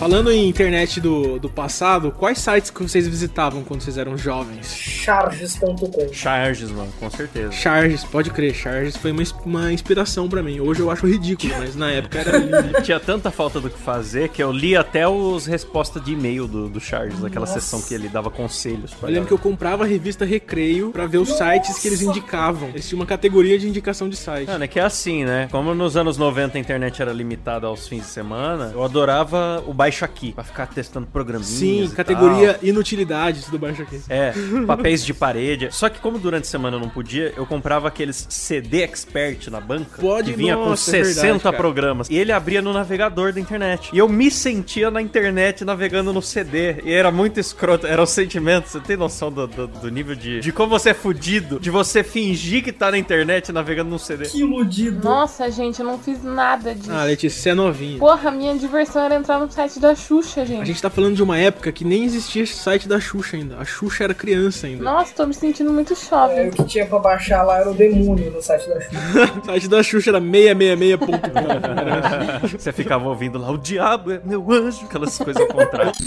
Falando 0.00 0.32
em 0.32 0.48
internet 0.48 0.98
do, 0.98 1.38
do 1.38 1.50
passado, 1.50 2.10
quais 2.10 2.38
sites 2.38 2.70
que 2.70 2.82
vocês 2.82 3.06
visitavam 3.06 3.62
quando 3.62 3.82
vocês 3.82 3.98
eram 3.98 4.16
jovens? 4.16 4.74
Charges.com. 4.74 6.10
Charges, 6.10 6.70
mano, 6.70 6.90
com 6.98 7.10
certeza. 7.10 7.52
Charges, 7.52 8.02
pode 8.02 8.30
crer. 8.30 8.54
Charges 8.54 8.96
foi 8.96 9.12
uma, 9.12 9.22
uma 9.44 9.70
inspiração 9.70 10.26
pra 10.26 10.42
mim. 10.42 10.58
Hoje 10.58 10.80
eu 10.80 10.90
acho 10.90 11.06
ridículo, 11.06 11.52
mas 11.58 11.76
na 11.76 11.90
época 11.90 12.18
era 12.18 12.38
lindo. 12.38 12.80
Tinha 12.80 12.98
tanta 12.98 13.30
falta 13.30 13.60
do 13.60 13.68
que 13.68 13.78
fazer 13.78 14.30
que 14.30 14.42
eu 14.42 14.50
li 14.50 14.74
até 14.74 15.06
os 15.06 15.44
respostas 15.44 16.02
de 16.02 16.14
e-mail 16.14 16.48
do, 16.48 16.70
do 16.70 16.80
Charges, 16.80 17.22
aquela 17.22 17.44
Nossa. 17.44 17.60
sessão 17.60 17.82
que 17.82 17.92
ele 17.92 18.08
dava 18.08 18.30
conselhos 18.30 18.94
pra 18.94 19.06
Eu 19.06 19.12
lembro 19.12 19.28
que 19.28 19.34
eu 19.34 19.38
comprava 19.38 19.84
a 19.84 19.86
revista 19.86 20.24
Recreio 20.24 20.92
pra 20.92 21.04
ver 21.04 21.18
os 21.18 21.28
sites 21.28 21.78
que 21.78 21.86
eles 21.86 22.00
indicavam. 22.00 22.70
Eles 22.70 22.88
tinham 22.88 23.00
uma 23.00 23.06
categoria 23.06 23.58
de 23.58 23.68
indicação 23.68 24.08
de 24.08 24.16
site. 24.16 24.48
Mano, 24.48 24.64
é 24.64 24.66
que 24.66 24.80
é 24.80 24.82
assim, 24.82 25.26
né? 25.26 25.46
Como 25.50 25.74
nos 25.74 25.94
anos 25.94 26.16
90 26.16 26.56
a 26.56 26.60
internet 26.60 27.02
era 27.02 27.12
limitada 27.12 27.66
aos 27.66 27.86
fins 27.86 28.04
de 28.04 28.08
semana, 28.08 28.70
eu 28.72 28.82
adorava 28.82 29.62
o 29.66 29.74
Baixa 29.90 30.04
Aqui, 30.04 30.32
pra 30.32 30.44
ficar 30.44 30.66
testando 30.68 31.06
programinhas 31.06 31.48
Sim, 31.50 31.84
e 31.84 31.88
categoria 31.90 32.58
inutilidade, 32.62 33.42
tudo 33.44 33.58
baixo 33.58 33.82
aqui. 33.82 33.98
tal. 34.06 34.16
É, 34.16 34.32
papéis 34.66 35.04
de 35.04 35.12
parede. 35.12 35.68
Só 35.72 35.88
que 35.88 35.98
como 35.98 36.18
durante 36.18 36.44
a 36.44 36.46
semana 36.46 36.76
eu 36.76 36.80
não 36.80 36.88
podia, 36.88 37.32
eu 37.36 37.44
comprava 37.44 37.88
aqueles 37.88 38.26
CD 38.30 38.82
Expert 38.82 39.48
na 39.48 39.60
banca, 39.60 40.00
Pode, 40.00 40.30
que 40.30 40.36
vinha 40.36 40.56
com 40.56 40.70
nossa, 40.70 40.96
é 40.96 41.04
60 41.04 41.22
verdade, 41.22 41.42
cara. 41.42 41.56
programas. 41.56 42.08
E 42.08 42.16
ele 42.16 42.30
abria 42.30 42.62
no 42.62 42.72
navegador 42.72 43.32
da 43.32 43.40
internet. 43.40 43.90
E 43.92 43.98
eu 43.98 44.08
me 44.08 44.30
sentia 44.30 44.90
na 44.90 45.02
internet 45.02 45.64
navegando 45.64 46.12
no 46.12 46.22
CD. 46.22 46.80
E 46.84 46.92
era 46.92 47.10
muito 47.10 47.40
escroto, 47.40 47.86
era 47.86 48.00
o 48.00 48.06
sentimento. 48.06 48.68
Você 48.68 48.78
tem 48.80 48.96
noção 48.96 49.30
do, 49.32 49.46
do, 49.48 49.66
do 49.66 49.90
nível 49.90 50.14
de... 50.14 50.40
De 50.40 50.52
como 50.52 50.68
você 50.70 50.90
é 50.90 50.94
fudido, 50.94 51.58
de 51.58 51.70
você 51.70 52.04
fingir 52.04 52.62
que 52.62 52.70
tá 52.72 52.90
na 52.92 52.98
internet 52.98 53.50
navegando 53.52 53.90
no 53.90 53.98
CD. 53.98 54.26
Que 54.26 54.40
iludido. 54.40 55.02
Nossa, 55.04 55.50
gente, 55.50 55.80
eu 55.80 55.86
não 55.86 55.98
fiz 55.98 56.22
nada 56.22 56.74
disso. 56.74 56.92
Ah, 56.92 57.04
Letícia, 57.04 57.42
você 57.42 57.50
é 57.50 57.54
novinha. 57.54 57.98
Porra, 57.98 58.30
minha 58.30 58.56
diversão 58.56 59.02
era 59.02 59.14
entrar 59.16 59.38
no 59.38 59.50
site 59.50 59.79
da 59.80 59.94
Xuxa, 59.94 60.42
A 60.42 60.44
gente. 60.44 60.66
gente 60.66 60.82
tá 60.82 60.90
falando 60.90 61.16
de 61.16 61.22
uma 61.22 61.38
época 61.38 61.72
que 61.72 61.84
nem 61.84 62.04
existia 62.04 62.42
esse 62.44 62.54
site 62.54 62.86
da 62.86 63.00
Xuxa 63.00 63.36
ainda. 63.36 63.56
A 63.58 63.64
Xuxa 63.64 64.04
era 64.04 64.14
criança 64.14 64.66
ainda. 64.66 64.84
Nossa, 64.84 65.12
tô 65.14 65.26
me 65.26 65.34
sentindo 65.34 65.72
muito 65.72 65.92
É, 65.92 65.96
jovem. 65.96 66.48
o 66.48 66.52
que 66.52 66.64
tinha 66.64 66.86
pra 66.86 66.98
baixar 66.98 67.42
lá 67.42 67.58
era 67.58 67.70
o 67.70 67.74
demônio 67.74 68.30
no 68.30 68.42
site 68.42 68.68
da 68.68 68.80
Xuxa. 68.80 69.38
O 69.40 69.44
site 69.46 69.68
da 69.68 69.82
Xuxa 69.82 70.10
era 70.10 70.20
666.com. 70.20 71.10
Você 72.58 72.72
ficava 72.72 73.08
ouvindo 73.08 73.38
lá, 73.38 73.50
o 73.50 73.58
diabo 73.58 74.12
é 74.12 74.20
meu 74.24 74.50
anjo, 74.52 74.84
aquelas 74.84 75.16
coisas 75.18 75.40
ao 75.42 75.48
contrário. 75.48 75.92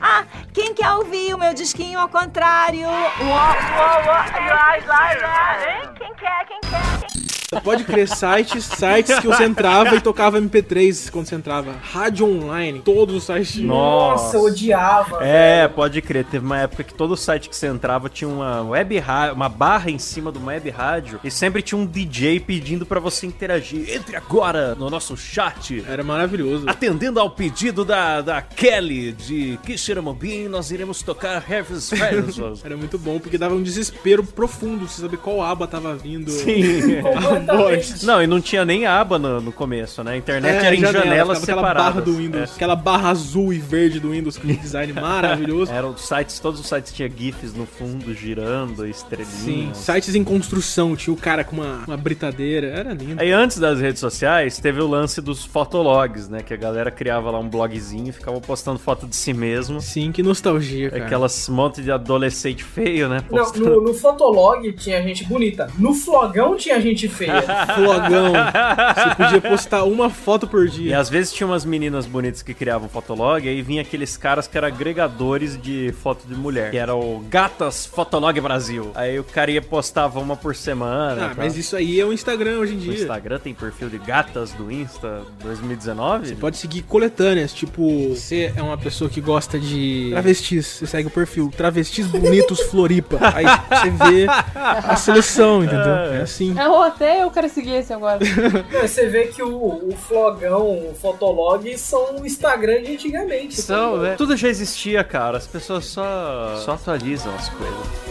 Ah, 0.00 0.22
quem 0.52 0.74
quer 0.74 0.92
ouvir 0.92 1.34
o 1.34 1.38
meu 1.38 1.52
disquinho 1.54 1.98
ao 1.98 2.08
contrário? 2.08 2.82
Uó, 2.86 2.88
uó, 2.88 3.26
uó, 3.26 4.06
lá, 4.06 4.76
lá, 4.86 5.12
lá, 5.20 5.82
hein? 5.82 5.88
Quem 5.98 6.14
quer, 6.14 6.44
quem 6.46 6.60
quer, 6.60 7.00
quem 7.00 7.11
Pode 7.60 7.84
crer, 7.84 8.08
sites, 8.08 8.64
sites 8.64 9.18
que 9.18 9.26
você 9.26 9.44
entrava 9.44 9.94
e 9.94 10.00
tocava 10.00 10.40
MP3 10.40 11.10
quando 11.10 11.26
você 11.26 11.34
entrava. 11.34 11.74
Rádio 11.82 12.26
online, 12.26 12.80
todos 12.80 13.16
os 13.16 13.24
sites. 13.24 13.56
Nossa, 13.56 14.36
eu 14.36 14.44
odiava. 14.44 15.18
É, 15.22 15.68
pode 15.68 16.00
crer. 16.00 16.24
Teve 16.24 16.44
uma 16.44 16.58
época 16.58 16.84
que 16.84 16.94
todo 16.94 17.16
site 17.16 17.48
que 17.48 17.56
você 17.56 17.66
entrava 17.66 18.08
tinha 18.08 18.28
uma 18.28 18.62
web 18.62 18.98
rádio, 18.98 19.34
uma 19.34 19.48
barra 19.48 19.90
em 19.90 19.98
cima 19.98 20.32
de 20.32 20.38
uma 20.38 20.52
web 20.52 20.70
rádio 20.70 21.20
e 21.22 21.30
sempre 21.30 21.62
tinha 21.62 21.78
um 21.78 21.86
DJ 21.86 22.40
pedindo 22.40 22.86
pra 22.86 23.00
você 23.00 23.26
interagir. 23.26 23.90
Entre 23.90 24.16
agora 24.16 24.74
no 24.74 24.88
nosso 24.88 25.16
chat. 25.16 25.84
Era 25.88 26.02
maravilhoso. 26.02 26.68
Atendendo 26.68 27.20
ao 27.20 27.30
pedido 27.30 27.84
da, 27.84 28.20
da 28.20 28.42
Kelly 28.42 29.12
de 29.12 29.58
Kishiramobim, 29.64 30.48
nós 30.48 30.70
iremos 30.70 31.02
tocar 31.02 31.36
Harvest 31.36 31.96
Friends. 31.96 32.38
Era 32.64 32.76
muito 32.76 32.98
bom, 32.98 33.18
porque 33.18 33.38
dava 33.38 33.54
um 33.54 33.62
desespero 33.62 34.24
profundo, 34.24 34.88
você 34.88 35.00
saber 35.00 35.16
qual 35.18 35.42
aba 35.42 35.66
tava 35.66 35.94
vindo. 35.94 36.30
Sim. 36.30 37.02
Completamente. 37.46 38.06
Não, 38.06 38.22
e 38.22 38.26
não 38.26 38.40
tinha 38.40 38.64
nem 38.64 38.86
aba 38.86 39.18
no, 39.18 39.40
no 39.40 39.52
começo, 39.52 40.02
né? 40.02 40.12
A 40.12 40.16
internet 40.16 40.54
É, 40.54 40.66
era 40.66 40.76
em 40.76 40.80
janela, 40.80 41.04
janelas 41.04 41.38
separadas. 41.38 41.70
Aquela 41.70 41.90
barra 41.90 42.00
do 42.00 42.16
Windows, 42.16 42.54
aquela 42.54 42.76
barra 42.76 43.10
azul 43.10 43.52
e 43.52 43.58
verde 43.58 44.00
do 44.00 44.10
Windows, 44.10 44.38
com 44.38 44.46
design 44.46 44.92
maravilhoso. 45.00 45.72
É. 45.72 45.76
Eram 45.76 45.90
os 45.90 46.06
sites, 46.06 46.38
todos 46.38 46.60
os 46.60 46.66
sites 46.66 46.92
tinham 46.92 47.10
GIFs 47.10 47.54
no 47.54 47.66
fundo, 47.66 48.14
girando, 48.14 48.86
estrelinhas. 48.86 49.28
Sim, 49.28 49.70
sites 49.74 50.14
em 50.14 50.24
construção, 50.24 50.96
tinha 50.96 51.12
o 51.12 51.16
cara 51.16 51.44
com 51.44 51.56
uma, 51.56 51.84
uma 51.86 51.96
britadeira, 51.96 52.66
era 52.68 52.92
lindo. 52.92 53.20
Aí 53.20 53.32
antes 53.32 53.58
das 53.58 53.80
redes 53.80 54.00
sociais, 54.00 54.58
teve 54.58 54.80
o 54.80 54.86
lance 54.86 55.20
dos 55.20 55.44
fotologs, 55.44 56.28
né? 56.28 56.42
Que 56.42 56.54
a 56.54 56.56
galera 56.56 56.90
criava 56.90 57.30
lá 57.30 57.38
um 57.38 57.48
blogzinho 57.48 58.08
e 58.08 58.12
ficava 58.12 58.40
postando 58.40 58.78
foto 58.78 59.06
de 59.06 59.14
si 59.14 59.32
mesmo. 59.32 59.80
Sim, 59.80 60.12
que 60.12 60.22
nostalgia, 60.22 60.90
cara. 60.90 61.04
Aquelas 61.04 61.48
monte 61.48 61.82
de 61.82 61.90
adolescente 61.92 62.64
feio, 62.64 63.08
né? 63.08 63.22
Não, 63.30 63.38
Postando. 63.38 63.70
no, 63.70 63.82
no 63.82 63.94
Fotolog 63.94 64.72
tinha 64.72 65.02
gente 65.02 65.24
bonita. 65.24 65.70
No 65.78 65.94
Flogão 65.94 66.56
tinha 66.56 66.80
gente 66.80 67.08
feia. 67.08 67.31
Flogão. 67.74 68.32
Você 68.32 69.14
podia 69.16 69.40
postar 69.50 69.84
uma 69.84 70.10
foto 70.10 70.46
por 70.46 70.66
E 70.66 70.70
dia. 70.70 70.98
às 70.98 71.08
vezes 71.08 71.32
tinha 71.32 71.46
umas 71.46 71.64
meninas 71.64 72.06
bonitas 72.06 72.42
que 72.42 72.54
criavam 72.54 72.88
fotolog, 72.88 73.46
aí 73.48 73.62
vinha 73.62 73.82
aqueles 73.82 74.16
caras 74.16 74.46
que 74.46 74.56
eram 74.56 74.68
agregadores 74.68 75.60
de 75.60 75.92
foto 76.02 76.26
de 76.26 76.34
mulher, 76.34 76.70
que 76.70 76.76
era 76.78 76.94
o 76.94 77.20
Gatas 77.28 77.86
Fotolog 77.86 78.38
Brasil. 78.40 78.90
Aí 78.94 79.18
o 79.18 79.24
cara 79.24 79.50
ia 79.50 79.62
postava 79.62 80.20
uma 80.20 80.36
por 80.36 80.54
semana. 80.54 81.26
Ah, 81.30 81.34
mas 81.36 81.56
isso 81.56 81.76
aí 81.76 82.00
é 82.00 82.04
o 82.04 82.12
Instagram 82.12 82.58
hoje 82.58 82.74
em 82.74 82.76
O 82.76 82.80
dia. 82.80 82.94
Instagram 82.94 83.38
tem 83.38 83.54
perfil 83.54 83.88
de 83.88 83.98
gatas 83.98 84.52
do 84.52 84.70
Insta 84.70 85.22
2019? 85.42 86.36
Pode 86.36 86.56
seguir 86.56 86.82
coletâneas, 86.82 87.52
tipo, 87.52 88.08
você 88.10 88.52
é 88.56 88.62
uma 88.62 88.76
pessoa 88.78 89.08
que 89.08 89.20
gosta 89.20 89.58
de 89.58 90.08
travestis, 90.12 90.66
você 90.66 90.86
segue 90.86 91.08
o 91.08 91.10
perfil 91.10 91.50
Travestis 91.56 92.06
Bonitos 92.06 92.60
Floripa. 92.62 93.18
Aí 93.34 93.44
você 93.46 93.90
vê 94.08 94.26
a 94.54 94.96
seleção, 94.96 95.62
entendeu? 95.64 95.92
É 96.12 96.22
assim. 96.22 96.54
Eu 96.58 96.82
até 97.12 97.22
eu 97.22 97.30
quero 97.30 97.48
seguir 97.48 97.74
esse 97.74 97.92
agora. 97.92 98.18
Você 98.80 99.08
vê 99.08 99.26
que 99.26 99.42
o, 99.42 99.88
o 99.88 99.92
Flogão, 99.92 100.90
o 100.90 100.94
Fotolog 100.94 101.76
são 101.76 102.16
o 102.16 102.26
Instagram 102.26 102.82
de 102.82 102.92
antigamente. 102.92 103.60
São, 103.60 103.98
né? 103.98 104.14
Tudo 104.16 104.36
já 104.36 104.48
existia, 104.48 105.04
cara. 105.04 105.36
As 105.36 105.46
pessoas 105.46 105.84
só, 105.84 106.56
só 106.56 106.72
atualizam 106.72 107.34
as 107.34 107.48
coisas. 107.50 108.02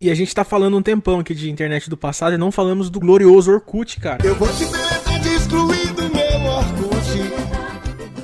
E 0.00 0.10
a 0.10 0.14
gente 0.14 0.34
tá 0.34 0.44
falando 0.44 0.76
um 0.76 0.82
tempão 0.82 1.20
aqui 1.20 1.34
de 1.34 1.50
internet 1.50 1.88
do 1.88 1.96
passado 1.96 2.34
e 2.34 2.38
não 2.38 2.52
falamos 2.52 2.90
do 2.90 3.00
glorioso 3.00 3.50
Orkut, 3.50 3.98
cara. 3.98 4.18
Eu 4.22 4.34
vou 4.34 4.48
te 4.48 4.83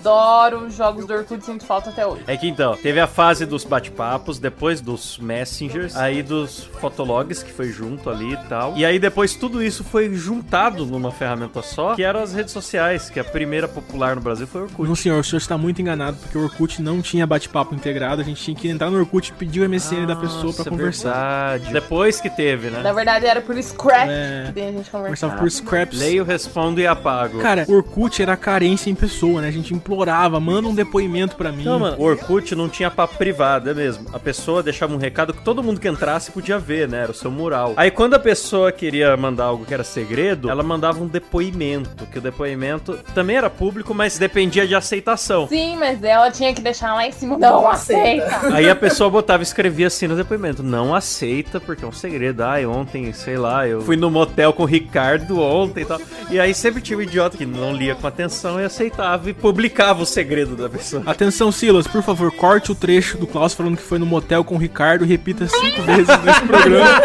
Adoro 0.00 0.66
os 0.66 0.75
jogos 0.75 1.04
do 1.07 1.12
Orkut, 1.12 1.45
sinto 1.45 1.64
falta 1.64 1.90
até 1.90 2.07
hoje. 2.07 2.23
É 2.26 2.37
que 2.37 2.49
então, 2.49 2.75
teve 2.76 2.99
a 3.00 3.07
fase 3.07 3.45
dos 3.45 3.64
bate-papos, 3.64 4.38
depois 4.38 4.80
dos 4.80 5.19
messengers, 5.19 5.95
aí 5.97 6.23
dos 6.23 6.64
fotologs, 6.80 7.42
que 7.42 7.52
foi 7.52 7.71
junto 7.71 8.09
ali 8.09 8.33
e 8.33 8.37
tal. 8.49 8.75
E 8.76 8.85
aí 8.85 8.99
depois 8.99 9.35
tudo 9.35 9.62
isso 9.62 9.85
foi 9.85 10.14
juntado 10.14 10.87
numa 10.87 11.11
ferramenta 11.12 11.61
só, 11.62 11.95
que 11.95 12.02
eram 12.02 12.21
as 12.23 12.33
redes 12.33 12.52
sociais, 12.52 13.11
que 13.11 13.21
a 13.21 13.25
primeira 13.25 13.69
popular 13.69 14.16
no 14.16 14.23
Brasil 14.23 14.47
foi 14.47 14.62
o 14.62 14.64
Orkut. 14.64 14.88
Não, 14.88 14.97
senhor, 14.97 15.21
o 15.21 15.25
senhor 15.25 15.38
está 15.38 15.59
muito 15.59 15.80
enganado, 15.83 16.16
porque 16.16 16.38
o 16.38 16.45
Orkut 16.45 16.80
não 16.80 17.02
tinha 17.02 17.26
bate-papo 17.26 17.75
integrado, 17.75 18.23
a 18.23 18.25
gente 18.25 18.42
tinha 18.42 18.57
que 18.57 18.69
entrar 18.69 18.90
no 18.90 18.99
Orkut 18.99 19.28
e 19.30 19.33
pedir 19.35 19.61
o 19.61 19.69
MSN 19.69 20.07
da 20.07 20.16
pessoa 20.16 20.40
pra 20.52 20.64
Nossa, 20.64 20.71
conversar. 20.71 21.50
verdade. 21.59 21.73
Depois 21.75 22.21
que 22.21 22.30
teve, 22.30 22.71
Na 22.71 22.78
né? 22.80 22.92
verdade 22.92 23.26
era 23.26 23.40
por 23.40 23.54
scrap 23.62 24.09
É. 24.09 24.45
que 24.47 24.52
daí 24.52 24.69
a 24.69 24.73
gente 24.73 24.90
Conversava 24.90 25.35
conversava. 25.35 25.37
por 25.37 25.50
scraps. 25.50 25.99
Leio, 25.99 26.25
respondo 26.25 26.80
e 26.80 26.87
apago. 26.87 27.38
Cara, 27.40 27.64
o 27.69 27.75
Orkut 27.75 28.21
era 28.23 28.37
carência 28.37 28.90
em 28.90 28.95
pessoa, 28.95 29.40
né? 29.42 29.49
A 29.49 29.52
gente 29.52 29.75
implorava, 29.91 30.39
manda 30.39 30.69
um 30.69 30.75
depoimento 30.75 31.35
pra 31.37 31.51
mim. 31.51 31.65
Não, 31.65 31.79
mano, 31.81 31.97
o 31.99 32.05
Orkut 32.05 32.55
não 32.55 32.69
tinha 32.69 32.91
papo 32.91 33.17
privado, 33.17 33.69
é 33.71 33.75
mesmo. 33.75 34.07
A 34.13 34.19
pessoa 34.19 34.63
deixava 34.63 34.95
um 34.95 34.99
recado 34.99 35.35
que 35.35 35.43
todo 35.43 35.63
mundo 35.63 35.81
que 35.81 35.89
entrasse 35.89 36.31
podia 36.31 36.59
ver, 36.59 36.89
né? 36.89 37.03
Era 37.03 37.11
o 37.11 37.15
seu 37.15 37.31
mural. 37.31 37.75
Aí 37.77 37.91
quando 37.91 38.15
a 38.15 38.19
pessoa 38.19 38.71
queria 38.71 39.17
mandar 39.17 39.45
algo 39.45 39.65
que 39.65 39.75
era 39.75 39.83
segredo, 39.83 40.49
ela 40.49 40.63
mandava 40.63 41.03
um 41.03 41.09
depoimento, 41.09 42.07
que 42.07 42.19
o 42.19 42.21
depoimento 42.21 42.99
também 43.15 43.37
era 43.37 43.51
público, 43.51 43.93
mas 43.93 44.17
dependia 44.19 44.67
de 44.67 44.75
aceitação. 44.75 45.49
Sim, 45.49 45.77
mas 45.77 46.03
ela 46.05 46.31
tinha 46.31 46.55
que 46.55 46.61
deixar 46.61 46.95
lá 46.95 47.07
em 47.07 47.13
cima. 47.13 47.37
Não, 47.37 47.63
Não 47.63 47.71
aceita. 47.71 48.27
aceita. 48.27 48.55
Aí 48.55 48.69
a 48.71 48.77
pessoa 48.77 49.11
botava 49.11 49.43
e 49.43 49.47
escrevia 49.47 49.89
assim 49.89 50.07
no 50.07 50.15
depoimento: 50.17 50.63
Não 50.63 50.95
aceita, 50.95 51.59
porque 51.59 51.85
é 51.85 51.89
um 51.89 51.93
segredo. 51.93 52.43
Ai, 52.43 52.65
ontem, 52.65 53.13
sei 53.13 53.37
lá, 53.37 53.67
eu 53.67 53.81
fui 53.81 53.97
no 53.97 54.11
motel 54.11 54.53
com 54.53 54.63
o 54.63 54.67
Ricardo 54.67 55.41
ontem 55.41 55.83
e 55.83 55.85
tal. 55.87 56.01
E 56.31 56.39
aí 56.39 56.55
sempre 56.55 56.81
tinha 56.81 56.99
um 56.99 57.03
idiota 57.03 57.37
que 57.37 57.47
não 57.47 57.75
lia 57.75 57.95
com 57.95 58.07
atenção 58.07 58.61
e 58.61 58.65
aceitava 58.65 59.29
e 59.31 59.35
publicava 59.35 59.80
o 60.03 60.07
segredo 60.07 60.55
da 60.55 60.69
pessoa. 60.69 61.03
Atenção, 61.07 61.51
Silas, 61.51 61.87
por 61.87 62.03
favor, 62.03 62.31
corte 62.33 62.71
o 62.71 62.75
trecho 62.75 63.17
do 63.17 63.27
Klaus 63.27 63.55
falando 63.55 63.77
que 63.77 63.83
foi 63.83 63.99
no 63.99 64.07
motel 64.07 64.45
com 64.45 64.55
o 64.55 64.59
Ricardo 64.59 65.05
e 65.05 65.09
repita 65.09 65.47
cinco 65.49 65.83
vezes 65.83 66.23
nesse 66.23 66.41
programa. 66.43 67.01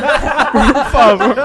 Por 0.52 0.86
favor. 0.92 1.36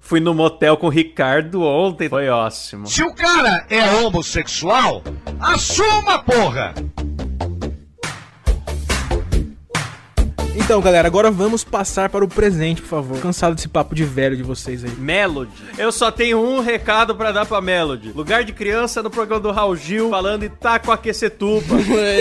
Fui 0.00 0.20
no 0.20 0.34
motel 0.34 0.76
com 0.76 0.86
o 0.86 0.90
Ricardo 0.90 1.62
ontem. 1.62 2.08
Foi 2.08 2.28
ótimo. 2.28 2.86
Se 2.86 3.02
o 3.02 3.14
cara 3.14 3.64
é 3.70 3.90
homossexual, 3.96 5.02
assuma, 5.40 6.18
porra! 6.18 6.74
Então, 10.56 10.80
galera, 10.80 11.06
agora 11.08 11.30
vamos 11.32 11.64
passar 11.64 12.08
para 12.08 12.24
o 12.24 12.28
presente, 12.28 12.80
por 12.80 12.88
favor. 12.88 13.20
Cansado 13.20 13.54
desse 13.56 13.68
papo 13.68 13.92
de 13.94 14.04
velho 14.04 14.36
de 14.36 14.42
vocês 14.42 14.84
aí. 14.84 14.90
Melody. 14.92 15.50
Eu 15.76 15.90
só 15.90 16.10
tenho 16.12 16.38
um 16.40 16.60
recado 16.60 17.14
pra 17.14 17.32
dar 17.32 17.44
pra 17.44 17.60
Melody. 17.60 18.12
Lugar 18.12 18.44
de 18.44 18.52
criança 18.52 19.02
no 19.02 19.10
programa 19.10 19.42
do 19.42 19.50
Raul 19.50 19.74
Gil, 19.76 20.08
falando 20.10 20.44
Itaco 20.44 20.90
Aquecetuba. 20.92 21.74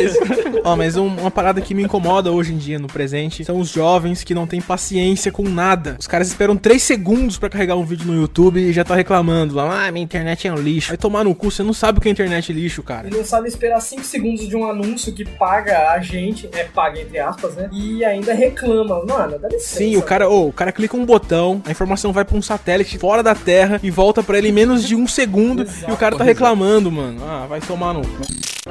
Ó, 0.65 0.75
mas 0.75 0.97
um- 0.97 1.07
uma 1.07 1.29
parada 1.31 1.61
que 1.61 1.73
me 1.75 1.83
incomoda 1.83 2.31
hoje 2.31 2.53
em 2.53 2.57
dia 2.57 2.79
no 2.79 2.87
presente 2.87 3.45
são 3.45 3.59
os 3.59 3.69
jovens 3.69 4.23
que 4.23 4.33
não 4.33 4.47
têm 4.47 4.59
paciência 4.59 5.31
com 5.31 5.43
nada. 5.47 5.95
Os 5.99 6.07
caras 6.07 6.27
esperam 6.27 6.57
3 6.57 6.81
segundos 6.81 7.37
pra 7.37 7.49
carregar 7.49 7.75
um 7.75 7.85
vídeo 7.85 8.07
no 8.07 8.19
YouTube 8.19 8.59
e 8.59 8.73
já 8.73 8.83
tá 8.83 8.95
reclamando 8.95 9.55
lá, 9.55 9.87
ah, 9.87 9.91
minha 9.91 10.03
internet 10.03 10.47
é 10.47 10.51
um 10.51 10.57
lixo. 10.57 10.89
Vai 10.89 10.97
tomar 10.97 11.23
no 11.23 11.35
cu, 11.35 11.51
você 11.51 11.61
não 11.63 11.73
sabe 11.73 11.99
o 11.99 12.01
que 12.01 12.09
é 12.09 12.11
internet 12.11 12.51
lixo, 12.51 12.81
cara. 12.83 13.07
Ele 13.07 13.17
não 13.17 13.25
sabe 13.25 13.47
esperar 13.47 13.79
5 13.79 14.03
segundos 14.03 14.47
de 14.49 14.55
um 14.55 14.67
anúncio 14.69 15.13
que 15.13 15.23
paga 15.23 15.91
a 15.91 15.99
gente, 16.01 16.49
é 16.51 16.63
paga 16.63 16.99
entre 16.99 17.19
aspas, 17.19 17.53
né? 17.55 17.69
E 17.71 18.03
ainda 18.03 18.22
reclama. 18.31 19.03
Mano, 19.05 19.37
dá 19.37 19.49
licença. 19.49 19.77
Sim, 19.77 19.97
o 19.97 20.01
cara, 20.01 20.29
ô, 20.29 20.47
o 20.47 20.53
cara 20.53 20.71
clica 20.71 20.95
um 20.95 21.05
botão, 21.05 21.61
a 21.65 21.71
informação 21.71 22.13
vai 22.13 22.23
pra 22.23 22.37
um 22.37 22.41
satélite 22.41 22.97
fora 22.97 23.21
da 23.21 23.35
Terra 23.35 23.79
e 23.83 23.91
volta 23.91 24.23
pra 24.23 24.37
ele 24.37 24.47
em 24.49 24.53
menos 24.53 24.87
de 24.87 24.95
um 24.95 25.05
segundo 25.05 25.63
Exato. 25.63 25.91
e 25.91 25.93
o 25.93 25.97
cara 25.97 26.15
tá 26.15 26.23
reclamando, 26.23 26.89
mano. 26.91 27.19
Ah, 27.27 27.45
vai 27.49 27.59
tomar 27.59 27.93
no. 27.93 28.01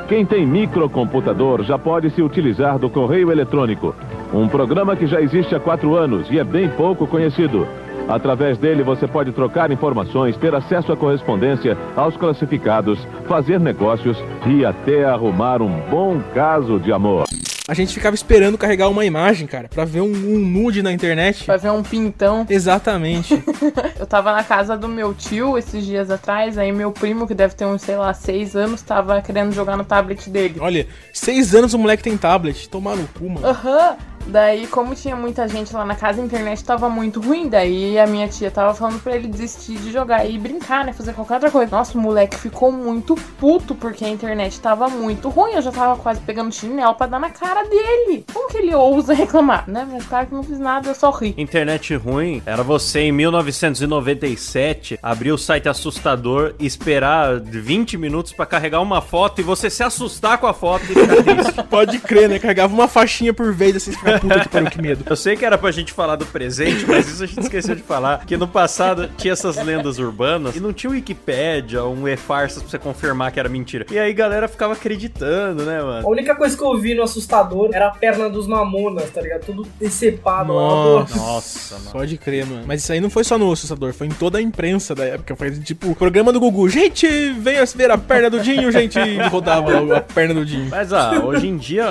Quem 0.08 0.24
tem 0.24 0.46
microcomputador 0.46 1.62
já 1.64 1.78
pode 1.78 2.10
se 2.14 2.22
utilizar 2.22 2.78
do 2.78 2.88
correio 2.88 3.30
eletrônico, 3.30 3.94
um 4.32 4.48
programa 4.48 4.96
que 4.96 5.06
já 5.06 5.20
existe 5.20 5.54
há 5.54 5.60
quatro 5.60 5.94
anos 5.94 6.26
e 6.30 6.38
é 6.38 6.44
bem 6.44 6.68
pouco 6.70 7.06
conhecido. 7.06 7.68
Através 8.08 8.58
dele 8.58 8.82
você 8.82 9.06
pode 9.06 9.32
trocar 9.32 9.70
informações, 9.70 10.36
ter 10.36 10.54
acesso 10.54 10.92
à 10.92 10.96
correspondência, 10.96 11.76
aos 11.94 12.16
classificados, 12.16 12.98
fazer 13.28 13.60
negócios 13.60 14.16
e 14.46 14.64
até 14.64 15.04
arrumar 15.04 15.62
um 15.62 15.80
bom 15.88 16.20
caso 16.34 16.80
de 16.80 16.90
amor. 16.92 17.24
A 17.72 17.74
gente 17.74 17.94
ficava 17.94 18.14
esperando 18.14 18.58
carregar 18.58 18.90
uma 18.90 19.02
imagem, 19.02 19.46
cara, 19.46 19.66
pra 19.66 19.86
ver 19.86 20.02
um, 20.02 20.12
um 20.12 20.38
nude 20.38 20.82
na 20.82 20.92
internet. 20.92 21.46
Vai 21.46 21.56
ver 21.56 21.70
um 21.70 21.82
pintão. 21.82 22.44
Exatamente. 22.46 23.42
Eu 23.98 24.06
tava 24.06 24.30
na 24.30 24.44
casa 24.44 24.76
do 24.76 24.86
meu 24.86 25.14
tio 25.14 25.56
esses 25.56 25.82
dias 25.82 26.10
atrás, 26.10 26.58
aí 26.58 26.70
meu 26.70 26.92
primo, 26.92 27.26
que 27.26 27.32
deve 27.32 27.54
ter 27.54 27.64
uns, 27.64 27.80
sei 27.80 27.96
lá, 27.96 28.12
seis 28.12 28.54
anos, 28.54 28.82
tava 28.82 29.22
querendo 29.22 29.54
jogar 29.54 29.78
no 29.78 29.86
tablet 29.86 30.28
dele. 30.28 30.56
Olha, 30.60 30.86
seis 31.14 31.54
anos 31.54 31.72
o 31.72 31.78
moleque 31.78 32.02
tem 32.02 32.14
tablet. 32.14 32.68
Tomar 32.68 32.94
no 32.94 33.08
cu, 33.08 33.30
mano. 33.30 33.46
Aham. 33.46 33.96
Daí, 34.26 34.66
como 34.66 34.94
tinha 34.94 35.16
muita 35.16 35.46
gente 35.48 35.74
lá 35.74 35.84
na 35.84 35.94
casa, 35.94 36.20
a 36.20 36.24
internet 36.24 36.64
tava 36.64 36.88
muito 36.88 37.20
ruim. 37.20 37.48
Daí 37.48 37.98
a 37.98 38.06
minha 38.06 38.28
tia 38.28 38.50
tava 38.50 38.74
falando 38.74 39.00
pra 39.02 39.14
ele 39.16 39.28
desistir 39.28 39.76
de 39.78 39.92
jogar 39.92 40.24
e 40.28 40.38
brincar, 40.38 40.84
né? 40.84 40.92
Fazer 40.92 41.12
qualquer 41.12 41.34
outra 41.34 41.50
coisa. 41.50 41.76
Nossa, 41.76 41.98
o 41.98 42.00
moleque 42.00 42.36
ficou 42.36 42.70
muito 42.72 43.14
puto 43.38 43.74
porque 43.74 44.04
a 44.04 44.08
internet 44.08 44.60
tava 44.60 44.88
muito 44.88 45.28
ruim. 45.28 45.52
Eu 45.52 45.62
já 45.62 45.70
tava 45.70 46.00
quase 46.00 46.20
pegando 46.20 46.52
chinelo 46.52 46.94
pra 46.94 47.06
dar 47.06 47.18
na 47.18 47.30
cara 47.30 47.64
dele. 47.64 48.24
Como 48.32 48.48
que 48.48 48.58
ele 48.58 48.74
ousa 48.74 49.12
reclamar, 49.12 49.68
né? 49.68 49.86
Mas 49.90 50.06
claro 50.06 50.26
que 50.26 50.34
não 50.34 50.42
fiz 50.42 50.58
nada, 50.58 50.88
eu 50.88 50.94
só 50.94 51.10
ri. 51.10 51.34
Internet 51.36 51.94
ruim 51.96 52.42
era 52.46 52.62
você 52.62 53.00
em 53.00 53.12
1997 53.12 54.98
abrir 55.02 55.32
o 55.32 55.38
site 55.38 55.68
assustador 55.68 56.54
e 56.58 56.66
esperar 56.66 57.40
20 57.40 57.96
minutos 57.98 58.32
pra 58.32 58.46
carregar 58.46 58.80
uma 58.80 59.00
foto 59.00 59.40
e 59.40 59.44
você 59.44 59.68
se 59.68 59.82
assustar 59.82 60.38
com 60.38 60.46
a 60.46 60.54
foto 60.54 60.84
e 60.84 60.94
ficar 60.94 61.22
triste. 61.22 61.62
Pode 61.68 61.98
crer, 61.98 62.28
né? 62.28 62.38
Carregava 62.38 62.72
uma 62.72 62.88
faixinha 62.88 63.32
por 63.34 63.52
vez 63.52 63.76
assim, 63.76 63.92
ficar 63.92 64.11
puta 64.18 64.40
que 64.40 64.48
pariu, 64.48 64.70
que 64.70 64.82
medo. 64.82 65.04
Eu 65.08 65.16
sei 65.16 65.36
que 65.36 65.44
era 65.44 65.56
pra 65.58 65.70
gente 65.70 65.92
falar 65.92 66.16
do 66.16 66.26
presente, 66.26 66.84
mas 66.86 67.08
isso 67.08 67.22
a 67.24 67.26
gente 67.26 67.40
esqueceu 67.40 67.74
de 67.74 67.82
falar. 67.82 68.24
Que 68.24 68.36
no 68.36 68.48
passado 68.48 69.08
tinha 69.16 69.32
essas 69.32 69.56
lendas 69.56 69.98
urbanas 69.98 70.56
e 70.56 70.60
não 70.60 70.72
tinha 70.72 70.90
Wikipédia 70.90 71.82
ou 71.82 71.94
um 71.94 72.08
e-farsas 72.08 72.62
pra 72.62 72.70
você 72.70 72.78
confirmar 72.78 73.32
que 73.32 73.40
era 73.40 73.48
mentira. 73.48 73.86
E 73.90 73.98
aí 73.98 74.10
a 74.10 74.14
galera 74.14 74.48
ficava 74.48 74.72
acreditando, 74.74 75.64
né, 75.64 75.80
A 75.80 75.84
mano? 75.84 76.08
única 76.08 76.34
coisa 76.34 76.56
que 76.56 76.62
eu 76.62 76.76
vi 76.78 76.94
no 76.94 77.02
assustador 77.02 77.70
era 77.72 77.88
a 77.88 77.90
perna 77.90 78.28
dos 78.28 78.46
mamonas, 78.46 79.10
tá 79.10 79.20
ligado? 79.20 79.44
Tudo 79.46 79.66
decepado 79.80 80.52
lá. 80.52 80.62
Nossa. 80.62 81.16
Nossa, 81.16 81.74
mano. 81.78 81.90
Pode 81.92 82.18
crer, 82.18 82.46
mano. 82.46 82.64
Mas 82.66 82.82
isso 82.82 82.92
aí 82.92 83.00
não 83.00 83.10
foi 83.10 83.24
só 83.24 83.38
no 83.38 83.50
assustador, 83.52 83.92
foi 83.92 84.06
em 84.06 84.10
toda 84.10 84.38
a 84.38 84.42
imprensa 84.42 84.94
da 84.94 85.04
época. 85.04 85.34
Foi 85.36 85.50
tipo, 85.50 85.94
programa 85.94 86.32
do 86.32 86.40
Gugu. 86.40 86.68
Gente, 86.68 87.06
venha 87.32 87.64
ver 87.74 87.90
a 87.90 87.98
perna 87.98 88.30
do 88.30 88.40
Dinho, 88.40 88.70
gente. 88.70 88.98
E 88.98 89.18
rodava 89.28 89.96
a 89.96 90.00
perna 90.00 90.34
do 90.34 90.44
Dinho. 90.44 90.68
Mas 90.70 90.92
ah, 90.92 91.20
hoje 91.24 91.48
em 91.48 91.56
dia, 91.56 91.86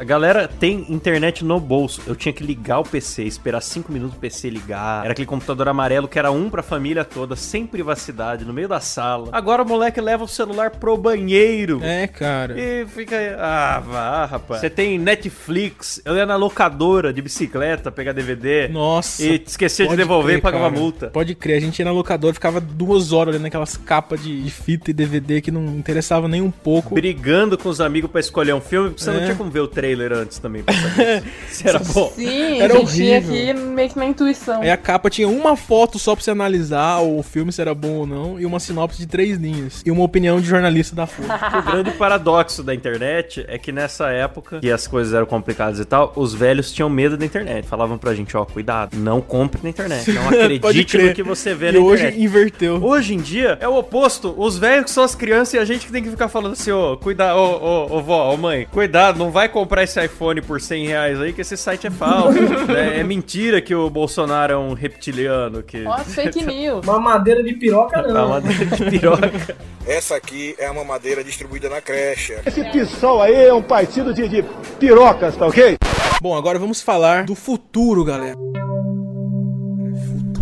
a 0.00 0.04
galera 0.04 0.48
tem 0.48 0.86
internet 0.88 1.44
no 1.44 1.58
bolso. 1.66 2.00
Eu 2.06 2.14
tinha 2.14 2.32
que 2.32 2.42
ligar 2.44 2.78
o 2.80 2.84
PC, 2.84 3.24
esperar 3.24 3.60
5 3.60 3.92
minutos 3.92 4.16
o 4.16 4.20
PC 4.20 4.48
ligar. 4.50 5.02
Era 5.04 5.12
aquele 5.12 5.26
computador 5.26 5.68
amarelo 5.68 6.06
que 6.08 6.18
era 6.18 6.30
um 6.30 6.48
pra 6.48 6.62
família 6.62 7.04
toda, 7.04 7.34
sem 7.36 7.66
privacidade, 7.66 8.44
no 8.44 8.52
meio 8.52 8.68
da 8.68 8.80
sala. 8.80 9.28
Agora 9.32 9.62
o 9.62 9.68
moleque 9.68 10.00
leva 10.00 10.24
o 10.24 10.28
celular 10.28 10.70
pro 10.70 10.96
banheiro. 10.96 11.80
É, 11.82 12.06
cara. 12.06 12.58
E 12.58 12.86
fica 12.86 13.16
aí. 13.16 13.34
Ah, 13.38 13.82
vá, 13.84 14.24
rapaz. 14.26 14.60
Você 14.60 14.70
tem 14.70 14.98
Netflix. 14.98 16.00
Eu 16.04 16.16
ia 16.16 16.24
na 16.26 16.36
locadora 16.36 17.12
de 17.12 17.20
bicicleta 17.20 17.90
pegar 17.90 18.12
DVD. 18.12 18.68
Nossa. 18.68 19.22
E 19.24 19.42
esquecia 19.46 19.88
de 19.88 19.96
devolver 19.96 20.26
crer, 20.26 20.38
e 20.38 20.42
pagava 20.42 20.68
cara. 20.70 20.80
multa. 20.80 21.06
Pode 21.08 21.34
crer, 21.34 21.56
a 21.56 21.60
gente 21.60 21.78
ia 21.78 21.84
na 21.84 21.92
locadora, 21.92 22.32
ficava 22.32 22.60
duas 22.60 23.12
horas 23.12 23.34
olhando 23.34 23.46
aquelas 23.46 23.76
capas 23.76 24.22
de, 24.22 24.42
de 24.42 24.50
fita 24.50 24.90
e 24.90 24.94
DVD 24.94 25.40
que 25.40 25.50
não 25.50 25.64
interessava 25.76 26.28
nem 26.28 26.40
um 26.42 26.50
pouco. 26.50 26.94
Brigando 26.94 27.58
com 27.58 27.68
os 27.68 27.80
amigos 27.80 28.10
pra 28.10 28.20
escolher 28.20 28.54
um 28.54 28.60
filme, 28.60 28.90
porque 28.90 29.02
você 29.02 29.10
não 29.10 29.20
É. 29.20 29.24
tinha 29.24 29.36
como 29.36 29.50
ver 29.50 29.60
o 29.60 29.68
trailer 29.68 30.12
antes 30.12 30.38
também 30.38 30.62
era 31.64 31.78
bom. 31.78 32.12
Sim, 32.16 32.60
Era 32.60 32.74
a 32.74 32.78
gente 32.78 32.94
tinha 32.94 33.18
horrível. 33.18 33.36
ir 33.36 33.54
meio 33.54 33.88
que 33.90 33.98
na 33.98 34.06
intuição. 34.06 34.60
Aí 34.62 34.70
a 34.70 34.76
capa 34.76 35.08
tinha 35.10 35.28
uma 35.28 35.56
foto 35.56 35.98
só 35.98 36.14
pra 36.14 36.24
você 36.24 36.30
analisar 36.30 37.00
o 37.00 37.22
filme 37.22 37.52
se 37.52 37.60
era 37.60 37.74
bom 37.74 37.94
ou 37.98 38.06
não, 38.06 38.40
e 38.40 38.46
uma 38.46 38.58
sinopse 38.60 38.98
de 38.98 39.06
três 39.06 39.36
linhas. 39.38 39.82
E 39.84 39.90
uma 39.90 40.02
opinião 40.04 40.40
de 40.40 40.46
jornalista 40.46 40.94
da 40.96 41.06
Folha. 41.06 41.26
O 41.56 41.62
grande 41.62 41.90
paradoxo 41.92 42.62
da 42.62 42.74
internet 42.74 43.44
é 43.48 43.58
que 43.58 43.72
nessa 43.72 44.08
época, 44.10 44.60
que 44.60 44.70
as 44.70 44.86
coisas 44.86 45.14
eram 45.14 45.26
complicadas 45.26 45.78
e 45.80 45.84
tal, 45.84 46.12
os 46.16 46.34
velhos 46.34 46.72
tinham 46.72 46.88
medo 46.90 47.16
da 47.16 47.24
internet. 47.24 47.66
Falavam 47.66 47.96
pra 47.98 48.14
gente, 48.14 48.36
ó, 48.36 48.44
cuidado, 48.44 48.96
não 48.96 49.20
compre 49.20 49.60
na 49.62 49.68
internet. 49.70 50.10
Não 50.16 50.24
Pode 50.24 50.38
acredite 50.56 50.96
crer. 50.96 51.08
no 51.08 51.14
que 51.14 51.22
você 51.22 51.54
vê 51.54 51.68
e 51.70 51.72
na 51.72 51.78
hoje 51.80 52.02
internet. 52.04 52.22
inverteu. 52.24 52.82
Hoje 52.82 53.14
em 53.14 53.18
dia 53.18 53.56
é 53.60 53.68
o 53.68 53.76
oposto. 53.76 54.34
Os 54.36 54.58
velhos 54.58 54.84
que 54.86 54.90
são 54.90 55.04
as 55.04 55.14
crianças 55.14 55.54
e 55.54 55.58
a 55.58 55.64
gente 55.64 55.86
que 55.86 55.92
tem 55.92 56.02
que 56.02 56.10
ficar 56.10 56.28
falando 56.28 56.52
assim, 56.52 56.70
ô, 56.70 56.96
cuidado, 56.96 57.36
ô, 57.38 57.86
ô, 57.92 57.96
ô, 57.96 58.02
vó, 58.02 58.32
ô, 58.32 58.36
mãe, 58.36 58.66
cuidado, 58.70 59.18
não 59.18 59.30
vai 59.30 59.48
comprar 59.48 59.82
esse 59.84 60.02
iPhone 60.04 60.40
por 60.42 60.60
100 60.60 60.86
reais 60.86 61.20
aí, 61.20 61.32
que 61.32 61.40
esse 61.46 61.56
site 61.56 61.86
é 61.86 61.90
falso. 61.90 62.38
é, 62.76 63.00
é 63.00 63.04
mentira 63.04 63.60
que 63.60 63.74
o 63.74 63.88
Bolsonaro 63.88 64.52
é 64.52 64.56
um 64.56 64.72
reptiliano. 64.72 65.62
Que... 65.62 65.80
Nossa, 65.80 66.04
fake 66.04 66.44
news. 66.44 66.84
Uma 66.86 66.98
madeira 66.98 67.42
de 67.42 67.54
piroca, 67.54 68.02
não. 68.02 68.26
uma 68.38 68.40
de 68.40 68.90
piroca. 68.90 69.56
Essa 69.86 70.16
aqui 70.16 70.54
é 70.58 70.68
uma 70.70 70.84
madeira 70.84 71.22
distribuída 71.22 71.68
na 71.68 71.80
creche. 71.80 72.36
Esse 72.44 72.64
PSOL 72.64 73.22
aí 73.22 73.34
é 73.34 73.54
um 73.54 73.62
partido 73.62 74.12
de, 74.12 74.28
de 74.28 74.44
pirocas, 74.80 75.36
tá 75.36 75.46
ok? 75.46 75.76
Bom, 76.20 76.36
agora 76.36 76.58
vamos 76.58 76.80
falar 76.80 77.24
do 77.24 77.34
futuro, 77.34 78.04
galera. 78.04 78.34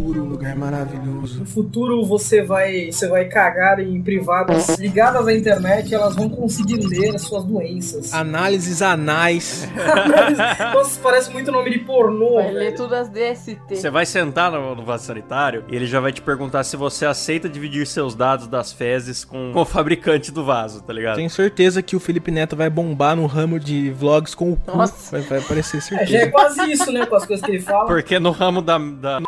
Futuro, 0.05 0.23
um 0.23 0.29
lugar 0.29 0.55
maravilhoso. 0.55 1.41
No 1.41 1.47
futuro 1.47 2.05
você 2.05 2.43
vai, 2.43 2.93
você 2.93 3.09
vai 3.09 3.25
cagar 3.25 3.81
em 3.81 4.03
privadas 4.03 4.69
ligadas 4.79 5.27
à 5.27 5.33
internet, 5.35 5.95
elas 5.95 6.15
vão 6.15 6.29
conseguir 6.29 6.77
ler 6.77 7.15
as 7.15 7.23
suas 7.23 7.43
doenças. 7.45 8.13
Análises 8.13 8.83
anais. 8.83 9.67
Nossa, 10.75 11.01
parece 11.03 11.33
muito 11.33 11.51
nome 11.51 11.71
de 11.71 11.79
pornô, 11.79 12.35
Vai 12.35 12.51
ler 12.53 12.65
velho. 12.65 12.77
tudo 12.77 12.95
as 12.95 13.09
DST. 13.09 13.57
Você 13.77 13.89
vai 13.89 14.05
sentar 14.05 14.53
no, 14.53 14.75
no 14.75 14.85
vaso 14.85 15.07
sanitário 15.07 15.65
e 15.69 15.75
ele 15.77 15.87
já 15.87 16.01
vai 16.01 16.13
te 16.13 16.21
perguntar 16.21 16.65
se 16.65 16.77
você 16.77 17.07
aceita 17.07 17.49
dividir 17.49 17.87
seus 17.87 18.15
dados 18.15 18.47
das 18.47 18.73
fezes 18.73 19.25
com, 19.25 19.53
com 19.55 19.61
o 19.63 19.65
fabricante 19.65 20.31
do 20.31 20.45
vaso, 20.45 20.83
tá 20.83 20.93
ligado? 20.93 21.17
Tenho 21.17 21.31
certeza 21.31 21.83
que 21.83 21.97
o 21.97 22.01
Felipe 22.01 22.31
Neto 22.31 22.55
vai 22.55 22.69
bombar 22.69 23.17
no 23.17 23.25
ramo 23.25 23.59
de 23.59 23.91
vlogs 23.91 24.35
com 24.35 24.53
o 24.53 24.57
cu. 24.57 24.77
Nossa. 24.77 25.13
Vai, 25.13 25.23
vai 25.23 25.39
aparecer 25.39 25.79
É, 25.79 25.81
certeza. 25.81 26.11
já 26.13 26.19
é 26.19 26.27
quase 26.27 26.71
isso, 26.71 26.93
né, 26.93 27.07
com 27.07 27.17
as 27.17 27.25
coisas 27.25 27.43
que 27.45 27.53
ele 27.53 27.61
fala. 27.63 27.87
Porque 27.87 28.19
no 28.19 28.31
ramo 28.33 28.61
da. 28.61 28.77
da... 28.79 29.21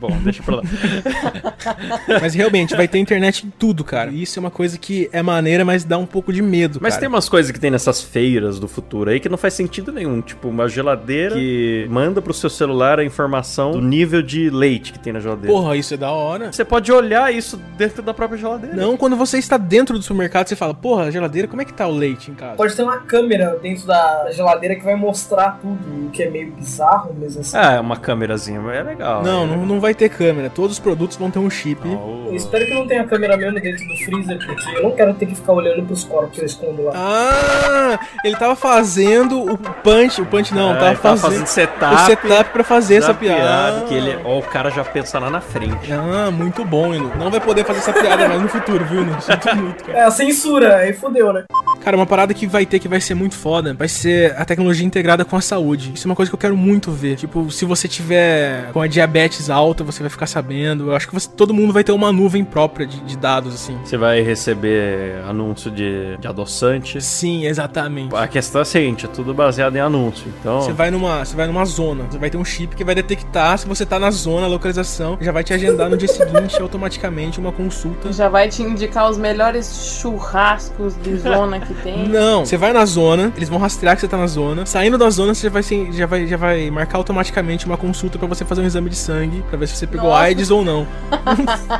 Bom, 0.00 0.10
deixa 0.22 0.42
pra 0.42 0.56
lá. 0.56 0.62
Mas 2.20 2.34
realmente, 2.34 2.76
vai 2.76 2.88
ter 2.88 2.98
internet 2.98 3.46
em 3.46 3.50
tudo, 3.50 3.84
cara. 3.84 4.10
E 4.10 4.22
Isso 4.22 4.38
é 4.38 4.40
uma 4.40 4.50
coisa 4.50 4.78
que 4.78 5.08
é 5.12 5.22
maneira, 5.22 5.64
mas 5.64 5.84
dá 5.84 5.98
um 5.98 6.06
pouco 6.06 6.32
de 6.32 6.42
medo, 6.42 6.78
Mas 6.82 6.94
cara. 6.94 7.00
tem 7.00 7.08
umas 7.08 7.28
coisas 7.28 7.50
que 7.52 7.60
tem 7.60 7.70
nessas 7.70 8.02
feiras 8.02 8.58
do 8.58 8.66
futuro 8.68 9.10
aí 9.10 9.20
que 9.20 9.28
não 9.28 9.36
faz 9.38 9.54
sentido 9.54 9.92
nenhum. 9.92 10.20
Tipo, 10.20 10.48
uma 10.48 10.68
geladeira 10.68 11.34
que 11.34 11.86
manda 11.90 12.20
pro 12.20 12.32
seu 12.34 12.50
celular 12.50 12.98
a 12.98 13.04
informação 13.04 13.72
do 13.72 13.80
nível 13.80 14.22
de 14.22 14.50
leite 14.50 14.92
que 14.92 14.98
tem 14.98 15.12
na 15.12 15.20
geladeira. 15.20 15.52
Porra, 15.52 15.76
isso 15.76 15.94
é 15.94 15.96
da 15.96 16.10
hora. 16.10 16.52
Você 16.52 16.64
pode 16.64 16.90
olhar 16.92 17.32
isso 17.32 17.56
dentro 17.76 18.02
da 18.02 18.12
própria 18.14 18.38
geladeira. 18.38 18.76
Não, 18.76 18.96
quando 18.96 19.16
você 19.16 19.38
está 19.38 19.56
dentro 19.56 19.98
do 19.98 20.02
supermercado, 20.02 20.48
você 20.48 20.56
fala, 20.56 20.74
porra, 20.74 21.10
geladeira, 21.10 21.48
como 21.48 21.62
é 21.62 21.64
que 21.64 21.72
tá 21.72 21.86
o 21.86 21.92
leite 21.92 22.30
em 22.30 22.34
casa? 22.34 22.56
Pode 22.56 22.74
ter 22.74 22.82
uma 22.82 22.98
câmera 22.98 23.58
dentro 23.62 23.86
da 23.86 24.30
geladeira 24.32 24.74
que 24.74 24.84
vai 24.84 24.94
mostrar 24.96 25.58
tudo, 25.60 26.06
o 26.06 26.10
que 26.10 26.22
é 26.22 26.30
meio 26.30 26.52
bizarro, 26.52 27.14
mas 27.18 27.36
assim. 27.36 27.56
Ah, 27.56 27.72
é 27.72 27.80
uma 27.80 27.96
câmerazinha, 27.96 28.60
mas 28.60 28.76
é 28.76 28.82
legal. 28.82 29.22
Não, 29.22 29.44
é 29.44 29.46
não, 29.46 29.71
não 29.72 29.80
vai 29.80 29.94
ter 29.94 30.08
câmera. 30.08 30.50
Todos 30.50 30.72
os 30.72 30.78
produtos 30.78 31.16
vão 31.16 31.30
ter 31.30 31.38
um 31.38 31.50
chip. 31.50 31.80
Eu 31.86 32.34
espero 32.34 32.66
que 32.66 32.74
não 32.74 32.86
tenha 32.86 33.04
câmera 33.04 33.36
mesmo 33.36 33.60
dentro 33.60 33.86
do 33.86 33.96
freezer, 34.04 34.38
porque 34.38 34.76
eu 34.76 34.82
não 34.82 34.90
quero 34.92 35.14
ter 35.14 35.26
que 35.26 35.34
ficar 35.34 35.52
olhando 35.52 35.82
pros 35.82 36.04
corpos 36.04 36.34
que 36.34 36.40
eu 36.40 36.46
escondo 36.46 36.84
lá. 36.84 36.92
Ah, 36.94 37.98
ele 38.24 38.36
tava 38.36 38.54
fazendo 38.54 39.40
o 39.40 39.56
punch, 39.56 40.20
o 40.20 40.26
punch 40.26 40.54
não, 40.54 40.74
É, 40.74 40.78
tava, 40.78 40.96
fazendo, 40.96 41.20
fazendo 41.20 41.46
setup 41.46 41.94
o 41.94 41.98
setup 41.98 42.50
pra 42.50 42.64
fazer 42.64 42.96
essa 42.96 43.08
da 43.08 43.14
piada. 43.14 43.86
Que 43.86 43.94
ele, 43.94 44.18
ó, 44.24 44.38
o 44.38 44.42
cara 44.42 44.70
já 44.70 44.84
pensa 44.84 45.18
lá 45.18 45.30
na 45.30 45.40
frente. 45.40 45.92
Ah, 45.92 46.30
muito 46.30 46.64
bom, 46.64 46.94
Inu. 46.94 47.10
Não 47.16 47.30
vai 47.30 47.40
poder 47.40 47.64
fazer 47.64 47.78
essa 47.80 47.92
piada 47.92 48.28
mais 48.28 48.40
no 48.40 48.48
futuro, 48.48 48.84
viu, 48.84 49.02
Inu? 49.02 49.20
Sinto 49.20 49.56
muito, 49.56 49.84
cara. 49.84 49.98
É 49.98 50.02
a 50.04 50.10
censura, 50.10 50.76
aí 50.76 50.92
fodeu, 50.92 51.32
né? 51.32 51.44
Cara, 51.82 51.96
uma 51.96 52.06
parada 52.06 52.32
que 52.32 52.46
vai 52.46 52.64
ter 52.64 52.78
que 52.78 52.88
vai 52.88 53.00
ser 53.00 53.14
muito 53.14 53.34
foda 53.34 53.74
vai 53.74 53.88
ser 53.88 54.34
a 54.38 54.44
tecnologia 54.44 54.86
integrada 54.86 55.24
com 55.24 55.36
a 55.36 55.40
saúde. 55.40 55.92
Isso 55.94 56.06
é 56.06 56.08
uma 56.08 56.14
coisa 56.16 56.30
que 56.30 56.34
eu 56.34 56.38
quero 56.38 56.56
muito 56.56 56.92
ver. 56.92 57.16
Tipo, 57.16 57.50
se 57.50 57.64
você 57.64 57.88
tiver 57.88 58.70
com 58.72 58.80
a 58.80 58.86
diabetes 58.86 59.50
alta, 59.52 59.84
você 59.84 60.02
vai 60.02 60.10
ficar 60.10 60.26
sabendo. 60.26 60.88
Eu 60.90 60.96
acho 60.96 61.06
que 61.08 61.14
você- 61.14 61.28
todo 61.28 61.52
mundo 61.54 61.72
vai 61.72 61.84
ter 61.84 61.92
uma 61.92 62.10
nuvem 62.12 62.44
própria 62.44 62.86
de, 62.86 63.00
de 63.00 63.16
dados, 63.16 63.54
assim. 63.54 63.76
Você 63.84 63.96
vai 63.96 64.20
receber 64.22 65.22
anúncio 65.28 65.70
de, 65.70 66.16
de 66.18 66.26
adoçante. 66.28 67.00
Sim, 67.00 67.46
exatamente. 67.46 68.14
A 68.14 68.26
questão 68.26 68.60
é 68.60 68.62
a 68.62 68.64
seguinte, 68.64 69.04
é 69.06 69.08
tudo 69.08 69.32
baseado 69.34 69.76
em 69.76 69.80
anúncio. 69.80 70.32
Então, 70.40 70.60
Você 70.62 70.72
vai 70.72 70.90
numa, 70.90 71.24
você 71.24 71.36
vai 71.36 71.46
numa 71.46 71.64
zona, 71.64 72.04
você 72.10 72.18
vai 72.18 72.30
ter 72.30 72.36
um 72.36 72.44
chip 72.44 72.74
que 72.76 72.84
vai 72.84 72.94
detectar 72.94 73.56
se 73.58 73.66
você 73.66 73.84
tá 73.86 73.98
na 73.98 74.10
zona, 74.10 74.46
a 74.46 74.48
localização, 74.48 75.16
já 75.20 75.32
vai 75.32 75.44
te 75.44 75.52
agendar 75.52 75.88
no 75.90 75.96
dia 75.96 76.08
seguinte 76.08 76.60
automaticamente 76.60 77.38
uma 77.38 77.52
consulta. 77.52 78.12
Já 78.12 78.28
vai 78.28 78.48
te 78.48 78.62
indicar 78.62 79.08
os 79.10 79.16
melhores 79.18 79.98
churrascos 80.00 80.94
de 81.02 81.16
zona 81.16 81.60
que 81.60 81.74
tem. 81.74 82.08
Não, 82.12 82.44
você 82.44 82.56
vai 82.56 82.72
na 82.72 82.84
zona, 82.84 83.32
eles 83.36 83.48
vão 83.48 83.58
rastrear 83.58 83.94
que 83.96 84.00
você 84.00 84.08
tá 84.08 84.16
na 84.16 84.26
zona. 84.26 84.64
Saindo 84.66 84.96
da 84.98 85.08
zona, 85.10 85.34
você 85.34 85.46
já 85.46 85.50
vai, 85.50 85.62
já 85.92 86.06
vai, 86.06 86.26
já 86.26 86.36
vai 86.36 86.70
marcar 86.70 86.98
automaticamente 86.98 87.66
uma 87.66 87.76
consulta 87.76 88.18
pra 88.18 88.26
você 88.28 88.44
fazer 88.44 88.62
um 88.62 88.66
exame 88.66 88.88
de 88.90 88.96
sangue, 88.96 89.41
pra 89.42 89.58
ver 89.58 89.66
se 89.68 89.76
você 89.76 89.86
pegou 89.86 90.08
Nossa. 90.10 90.22
AIDS 90.22 90.50
ou 90.50 90.64
não. 90.64 90.86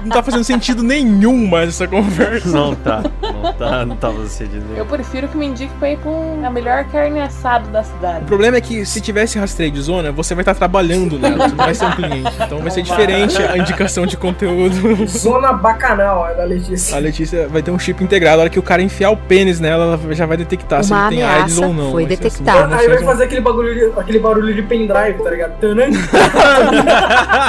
não 0.03 0.11
tá 0.11 0.23
fazendo 0.23 0.45
sentido 0.45 0.83
nenhum 0.83 1.47
mais 1.49 1.69
essa 1.71 1.87
conversa. 1.89 2.49
não 2.49 2.75
tá. 2.75 3.03
Não 3.23 3.53
tá, 3.55 3.87
não 3.87 3.97
tá 3.97 4.09
você 4.11 4.45
dizer. 4.47 4.77
Eu 4.77 4.87
prefiro 4.87 5.29
que 5.29 5.37
me 5.37 5.47
indique 5.47 5.73
pra 5.79 5.91
ir 5.91 5.99
com 5.99 6.43
a 6.45 6.51
melhor 6.51 6.85
carne 6.85 7.21
assada 7.21 7.69
da 7.71 7.81
O 7.81 7.85
cidade. 7.85 8.25
problema 8.25 8.57
é 8.57 8.61
que 8.61 8.85
se 8.87 9.01
tivesse 9.01 9.39
rastreio 9.39 9.71
de 9.73 9.81
zona, 9.81 10.13
você 10.13 10.35
vai 10.35 10.43
estar 10.43 10.55
trabalhando 10.55 11.19
nela, 11.19 11.49
você 11.49 11.55
não 11.55 11.65
vai 11.65 11.75
ser 11.75 11.85
um 11.87 11.91
cliente. 11.93 12.33
Então 12.41 12.59
vai 12.59 12.71
ser 12.71 12.83
diferente 12.83 13.43
a 13.43 13.57
indicação 13.59 14.07
de 14.07 14.17
conteúdo. 14.17 15.07
Zona 15.09 15.53
bacanal, 15.53 16.29
é 16.29 16.35
da 16.35 16.45
Letícia. 16.45 16.97
A 16.97 17.01
Letícia 17.01 17.49
vai 17.49 17.63
ter 17.63 17.71
um 17.71 17.79
chip 17.79 18.03
integrado. 18.03 18.39
A 18.39 18.41
hora 18.43 18.51
que 18.51 18.59
o 18.59 18.63
cara 18.63 18.83
enfiar 18.83 19.11
o 19.11 19.17
pênis 19.17 19.59
nela, 19.61 19.85
ela 19.85 20.15
já 20.15 20.27
vai 20.27 20.37
detectar 20.37 20.83
se 20.85 20.93
Uma 20.93 21.07
ele 21.09 21.17
tem 21.17 21.25
AIDS 21.25 21.59
ou 21.59 21.73
não. 21.73 21.91
foi 21.93 22.07
ser 22.17 22.27
assim, 22.27 22.45
Aí 22.49 22.89
vai 22.89 23.03
fazer 23.05 23.25
aquele 23.25 23.41
bagulho, 23.41 23.75
de- 23.75 23.99
aquele 24.01 24.19
barulho 24.19 24.55
de 24.55 24.63
pendrive, 24.63 25.23
tá 25.23 25.31
ligado? 25.31 25.53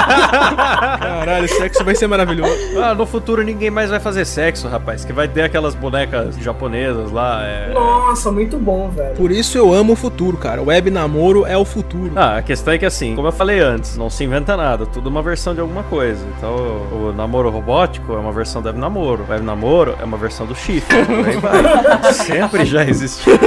Caralho, 0.04 1.48
sexo 1.48 1.84
vai 1.84 1.94
ser 1.94 2.06
maravilhoso. 2.06 2.52
Ah, 2.82 2.94
no 2.94 3.06
futuro 3.06 3.42
ninguém 3.42 3.70
mais 3.70 3.90
vai 3.90 4.00
fazer 4.00 4.24
sexo, 4.24 4.68
rapaz. 4.68 5.04
Que 5.04 5.12
vai 5.12 5.28
ter 5.28 5.42
aquelas 5.42 5.74
bonecas 5.74 6.36
japonesas 6.38 7.10
lá. 7.10 7.42
É... 7.44 7.72
Nossa, 7.72 8.30
muito 8.30 8.58
bom, 8.58 8.88
velho. 8.90 9.14
Por 9.14 9.30
isso 9.30 9.56
eu 9.56 9.72
amo 9.72 9.94
o 9.94 9.96
futuro, 9.96 10.36
cara. 10.36 10.62
Web 10.62 10.90
namoro 10.90 11.46
é 11.46 11.56
o 11.56 11.64
futuro. 11.64 12.12
Ah, 12.16 12.38
a 12.38 12.42
questão 12.42 12.74
é 12.74 12.78
que 12.78 12.86
assim, 12.86 13.14
como 13.14 13.28
eu 13.28 13.32
falei 13.32 13.60
antes, 13.60 13.96
não 13.96 14.10
se 14.10 14.24
inventa 14.24 14.56
nada, 14.56 14.86
tudo 14.86 15.08
é 15.08 15.10
uma 15.10 15.22
versão 15.22 15.54
de 15.54 15.60
alguma 15.60 15.82
coisa. 15.84 16.24
Então, 16.36 16.54
o, 16.92 17.12
namoro 17.16 17.50
robótico 17.50 18.12
é 18.12 18.18
uma 18.18 18.32
versão 18.32 18.62
do 18.62 18.66
web 18.66 18.78
namoro, 18.78 19.24
o 19.24 19.30
web 19.30 19.44
namoro 19.44 19.96
é 20.00 20.04
uma 20.04 20.16
versão 20.16 20.46
do 20.46 20.54
chifre. 20.54 20.96
aí 20.96 21.36
vai. 21.36 22.12
Sempre 22.12 22.64
já 22.64 22.84
existiu. 22.84 23.38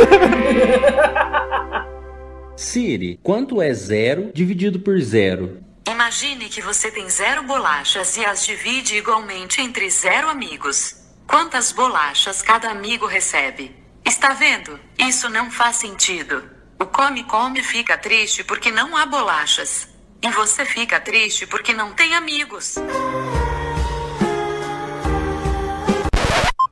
Siri, 2.56 3.20
quanto 3.22 3.62
é 3.62 3.72
zero 3.74 4.32
dividido 4.34 4.80
por 4.80 5.00
zero? 5.00 5.66
Imagine 5.89 6.50
que 6.50 6.62
você 6.62 6.91
tem 6.91 7.10
zero 7.10 7.43
bolachas 7.43 8.17
e 8.17 8.26
as 8.26 8.45
divide 8.45 8.97
igualmente 8.97 9.62
entre 9.62 9.89
zero 9.89 10.30
amigos. 10.30 10.95
Quantas 11.26 11.71
bolachas 11.71 12.41
cada 12.41 12.69
amigo 12.69 13.06
recebe? 13.06 13.73
Está 14.04 14.34
vendo? 14.34 14.78
Isso 14.97 15.30
não 15.30 15.50
faz 15.50 15.78
sentido. 15.78 16.50
O 16.78 16.86
come-come 16.86 17.63
fica 17.63 17.97
triste 17.97 18.43
porque 18.43 18.69
não 18.69 18.97
há 18.97 19.06
bolachas. 19.06 19.88
E 20.21 20.30
você 20.30 20.65
fica 20.65 21.00
triste 21.00 21.47
porque 21.47 21.73
não 21.73 21.93
tem 21.93 22.13
amigos. 22.15 22.76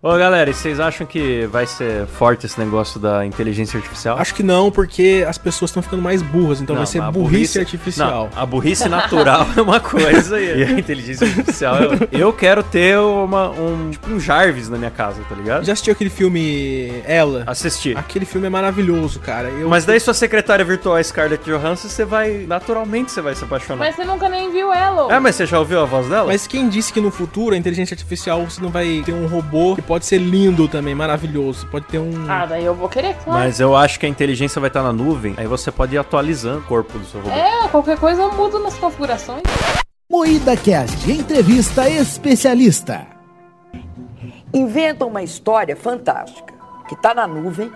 Ô, 0.05 0.15
galera, 0.19 0.51
e 0.51 0.53
vocês 0.53 0.79
acham 0.79 1.07
que 1.07 1.47
vai 1.47 1.65
ser 1.65 2.05
forte 2.05 2.45
esse 2.45 2.59
negócio 2.59 2.99
da 2.99 3.25
inteligência 3.25 3.79
artificial? 3.79 4.19
Acho 4.19 4.35
que 4.35 4.43
não, 4.43 4.69
porque 4.69 5.25
as 5.27 5.35
pessoas 5.35 5.71
estão 5.71 5.81
ficando 5.81 6.03
mais 6.03 6.21
burras, 6.21 6.61
então 6.61 6.75
Não, 6.75 6.83
vai 6.83 6.85
ser 6.85 7.01
a 7.01 7.09
burrice, 7.09 7.57
artificial. 7.57 8.29
Não, 8.31 8.39
a 8.39 8.45
burrice 8.45 8.87
natural 8.87 9.47
é 9.57 9.59
uma 9.59 9.79
coisa 9.79 10.39
e 10.39 10.61
a 10.61 10.71
inteligência 10.73 11.25
artificial. 11.25 11.77
Eu, 11.77 12.07
eu 12.11 12.31
quero 12.31 12.61
ter 12.61 12.99
uma, 12.99 13.49
um, 13.49 13.89
tipo, 13.89 14.11
um 14.11 14.19
Jarvis 14.19 14.69
na 14.69 14.77
minha 14.77 14.91
casa, 14.91 15.23
tá 15.27 15.33
ligado? 15.33 15.65
Já 15.65 15.73
assistiu 15.73 15.93
aquele 15.93 16.11
filme 16.11 17.01
Ela? 17.07 17.43
Assisti. 17.47 17.95
Aquele 17.97 18.25
filme 18.25 18.45
é 18.45 18.49
maravilhoso, 18.51 19.19
cara. 19.19 19.49
Eu... 19.49 19.69
Mas 19.69 19.85
daí 19.85 19.99
sua 19.99 20.13
secretária 20.13 20.63
virtual 20.63 20.99
é 20.99 21.01
Scarlett 21.01 21.43
Johansson, 21.43 21.89
você 21.89 22.05
vai, 22.05 22.45
naturalmente 22.47 23.11
você 23.11 23.21
vai 23.21 23.33
se 23.33 23.43
apaixonar. 23.43 23.79
Mas 23.79 23.95
você 23.95 24.05
nunca 24.05 24.29
nem 24.29 24.51
viu 24.51 24.71
ela. 24.71 25.11
É, 25.11 25.19
mas 25.19 25.33
você 25.33 25.47
já 25.47 25.57
ouviu 25.57 25.81
a 25.81 25.85
voz 25.85 26.07
dela? 26.07 26.27
Mas 26.27 26.45
quem 26.45 26.69
disse 26.69 26.93
que 26.93 27.01
no 27.01 27.09
futuro 27.09 27.55
a 27.55 27.57
inteligência 27.57 27.95
artificial 27.95 28.45
você 28.47 28.61
não 28.61 28.69
vai 28.69 29.01
ter 29.03 29.11
um 29.11 29.25
robô 29.25 29.75
que 29.75 29.94
pode 29.94 29.94
ser 30.03 30.17
lindo 30.17 30.67
também, 30.67 30.93
maravilhoso. 30.93 31.65
Pode 31.67 31.85
ter 31.85 31.99
um. 31.99 32.11
Ah, 32.29 32.45
daí 32.45 32.65
eu 32.65 32.75
vou 32.75 32.89
querer, 32.89 33.15
claro. 33.23 33.39
Mas 33.39 33.59
eu 33.61 33.75
acho 33.75 33.97
que 33.99 34.05
a 34.05 34.09
inteligência 34.09 34.59
vai 34.59 34.67
estar 34.69 34.83
na 34.83 34.91
nuvem, 34.91 35.33
aí 35.37 35.47
você 35.47 35.71
pode 35.71 35.95
ir 35.95 35.97
atualizando 35.97 36.59
o 36.59 36.63
corpo 36.63 36.97
do 36.99 37.05
seu 37.05 37.21
robô. 37.21 37.33
É, 37.33 37.67
qualquer 37.69 37.97
coisa 37.97 38.23
eu 38.23 38.33
mudo 38.33 38.59
nas 38.59 38.73
configurações. 38.75 39.43
Moída 40.11 40.57
Cast, 40.57 41.09
entrevista 41.09 41.87
especialista. 41.87 43.05
Inventa 44.53 45.05
uma 45.05 45.21
história 45.23 45.75
fantástica, 45.75 46.53
que 46.87 46.95
tá 46.95 47.13
na 47.13 47.27
nuvem. 47.27 47.71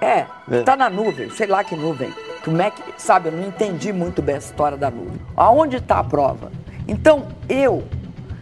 É, 0.00 0.26
É. 0.50 0.62
tá 0.64 0.76
na 0.76 0.90
nuvem, 0.90 1.30
sei 1.30 1.46
lá 1.46 1.62
que 1.62 1.76
nuvem. 1.76 2.12
Como 2.44 2.60
é 2.60 2.70
que, 2.70 2.82
sabe, 2.98 3.28
eu 3.28 3.32
não 3.32 3.46
entendi 3.48 3.92
muito 3.92 4.20
bem 4.20 4.34
a 4.34 4.38
história 4.38 4.76
da 4.76 4.90
nuvem. 4.90 5.20
Aonde 5.36 5.76
está 5.76 5.98
a 6.00 6.04
prova? 6.04 6.50
Então, 6.88 7.28
eu, 7.48 7.84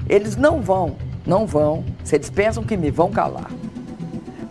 eles 0.09 0.37
não 0.37 0.61
vão, 0.62 0.96
não 1.30 1.46
vão, 1.46 1.84
eles 2.10 2.28
pensam 2.28 2.64
que 2.64 2.76
me 2.76 2.90
vão 2.90 3.08
calar. 3.12 3.52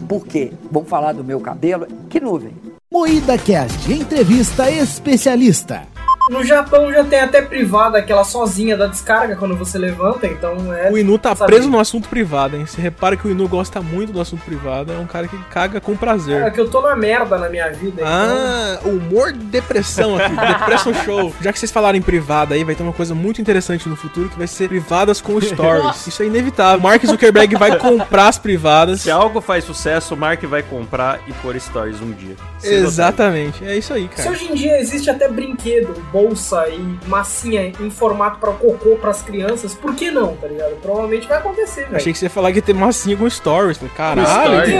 Por 0.07 0.25
quê? 0.25 0.53
Vão 0.71 0.85
falar 0.85 1.11
do 1.11 1.25
meu 1.25 1.41
cabelo? 1.41 1.85
Que 2.09 2.21
nuvem? 2.21 2.53
Moída 2.89 3.37
Cast, 3.37 3.91
entrevista 3.91 4.71
especialista. 4.71 5.83
No 6.29 6.43
Japão 6.43 6.91
já 6.91 7.03
tem 7.03 7.19
até 7.19 7.41
privada 7.41 7.97
aquela 7.97 8.23
sozinha 8.23 8.77
da 8.77 8.85
descarga 8.85 9.35
quando 9.35 9.55
você 9.55 9.77
levanta, 9.77 10.27
então 10.27 10.73
é. 10.73 10.91
O 10.91 10.97
Inu 10.97 11.17
tá 11.17 11.35
sabe? 11.35 11.51
preso 11.51 11.69
no 11.69 11.79
assunto 11.79 12.07
privado, 12.07 12.55
hein? 12.55 12.65
Você 12.65 12.79
repara 12.79 13.17
que 13.17 13.27
o 13.27 13.31
Inu 13.31 13.47
gosta 13.47 13.81
muito 13.81 14.13
do 14.13 14.21
assunto 14.21 14.43
privado, 14.45 14.93
é 14.93 14.97
um 14.97 15.07
cara 15.07 15.27
que 15.27 15.37
caga 15.45 15.81
com 15.81 15.97
prazer. 15.97 16.43
É 16.43 16.51
que 16.51 16.59
eu 16.59 16.69
tô 16.69 16.81
na 16.81 16.95
merda 16.95 17.37
na 17.37 17.49
minha 17.49 17.69
vida. 17.71 18.03
Ah, 18.05 18.79
humor 18.83 19.33
de 19.33 19.39
depressão 19.39 20.15
aqui, 20.15 20.35
depressão 20.59 20.93
show. 20.93 21.33
Já 21.41 21.51
que 21.51 21.59
vocês 21.59 21.71
falaram 21.71 21.97
em 21.97 22.01
privada 22.01 22.53
aí, 22.53 22.63
vai 22.63 22.75
ter 22.75 22.83
uma 22.83 22.93
coisa 22.93 23.15
muito 23.15 23.41
interessante 23.41 23.89
no 23.89 23.95
futuro 23.95 24.29
que 24.29 24.37
vai 24.37 24.47
ser 24.47 24.67
privadas 24.67 25.19
com 25.19 25.39
stories. 25.41 25.83
Nossa. 25.83 26.09
Isso 26.09 26.21
é 26.21 26.27
inevitável. 26.27 26.79
Mark 26.79 27.03
Zuckerberg 27.03 27.55
vai 27.55 27.77
comprar 27.77 28.27
as 28.27 28.37
privadas. 28.37 29.01
Se 29.01 29.11
algo 29.11 29.41
faz 29.41 29.63
sucesso, 29.63 30.13
o 30.13 30.17
Mark 30.17 30.43
vai 30.43 30.61
comprar 30.61 31.19
e 31.27 31.33
pôr 31.33 31.59
stories 31.59 31.99
um 32.01 32.11
dia. 32.11 32.35
Se 32.59 32.73
Exatamente, 32.73 33.65
é 33.65 33.77
isso 33.77 33.93
aí, 33.93 34.09
Se 34.13 34.23
cara. 34.23 34.31
hoje 34.31 34.51
em 34.51 34.55
dia 34.55 34.79
existe 34.79 35.09
até 35.09 35.27
brinquedo, 35.27 35.93
bolsa 36.19 36.67
e 36.67 36.97
massinha 37.08 37.71
em 37.79 37.89
formato 37.89 38.39
pra 38.39 38.51
cocô 38.51 38.95
pras 38.97 39.21
crianças, 39.21 39.73
por 39.73 39.95
que 39.95 40.12
não, 40.12 40.36
tá 40.36 40.47
ligado? 40.47 40.75
Provavelmente 40.82 41.27
vai 41.27 41.38
acontecer, 41.38 41.84
velho. 41.86 41.95
Achei 41.97 42.12
que 42.12 42.19
você 42.19 42.25
ia 42.25 42.29
falar 42.29 42.51
que 42.51 42.58
ia 42.58 42.62
ter 42.62 42.73
massinha 42.73 43.15
com 43.15 43.29
stories. 43.29 43.77
Falei, 43.77 43.93
Caralho. 43.95 44.71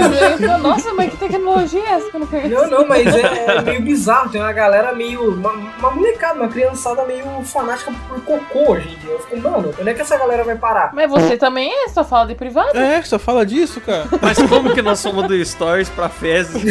Eu- 0.42 0.58
Nossa, 0.60 0.94
mas 0.94 1.10
que 1.12 1.18
tecnologia 1.18 1.82
é 1.82 1.92
essa 1.94 2.10
que 2.10 2.16
eu 2.16 2.20
não 2.20 2.28
conheço? 2.28 2.50
Não, 2.50 2.70
não, 2.70 2.88
mas 2.88 3.08
é, 3.16 3.46
é 3.58 3.62
meio 3.62 3.82
bizarro. 3.82 4.30
Tem 4.30 4.42
uma 4.42 4.52
galera 4.52 4.94
meio. 4.94 5.20
Uma, 5.34 5.52
uma 5.52 5.92
molecada, 5.92 6.40
uma 6.40 6.48
criançada 6.48 7.04
meio 7.06 7.26
fanática 7.44 7.92
por 8.08 8.22
cocô 8.24 8.74
hoje 8.74 8.90
em 8.90 9.00
dia. 9.00 9.12
Eu 9.12 9.20
fico, 9.20 9.38
mano, 9.38 9.74
onde 9.80 9.90
é 9.90 9.94
que 9.94 10.02
essa 10.02 10.18
galera 10.18 10.44
vai 10.44 10.56
parar? 10.56 10.92
Mas 10.94 11.10
você 11.10 11.38
também 11.38 11.72
é, 11.86 11.90
só 11.90 12.04
fala 12.04 12.26
de 12.28 12.36
privado? 12.36 12.78
É, 12.78 13.02
só 13.04 13.18
fala 13.20 13.46
disso, 13.46 13.80
cara. 13.82 14.06
Mas 14.22 14.38
como 14.44 14.74
que 14.74 14.82
nós 14.82 15.00
somos 15.00 15.28
do 15.28 15.46
stories 15.46 15.90
pra 15.90 16.10
fezes? 16.10 16.62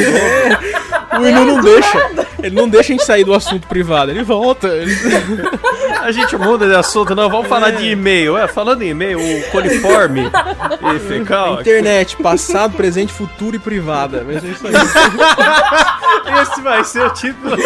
O 1.19 1.27
Inu 1.27 1.45
não 1.47 1.61
deixa. 1.63 2.11
Ele 2.43 2.55
não 2.55 2.69
deixa 2.69 2.93
a 2.93 2.97
gente 2.97 3.05
sair 3.05 3.25
do 3.25 3.35
assunto 3.35 3.67
privado. 3.67 4.11
Ele 4.11 4.23
volta. 4.23 4.58
A 6.03 6.11
gente 6.13 6.37
muda 6.37 6.67
de 6.67 6.75
assunto, 6.75 7.15
não. 7.15 7.29
Vamos 7.29 7.49
falar 7.49 7.71
de 7.71 7.91
e-mail. 7.91 8.37
É, 8.37 8.47
falando 8.49 8.83
em 8.83 8.91
e-mail, 8.91 9.19
o 9.19 9.51
coliforme 9.51 10.31
e 10.95 10.99
fecal. 11.01 11.61
Internet, 11.61 12.17
passado, 12.17 12.77
presente, 12.77 13.13
futuro 13.13 13.57
e 13.57 13.59
privada. 13.59 14.25
Vai 14.25 14.41
ser 14.41 14.49
isso 14.49 14.67
aí. 14.67 14.75
Esse 16.43 16.61
vai 16.61 16.85
ser 16.85 17.07
o 17.07 17.11
título. 17.11 17.57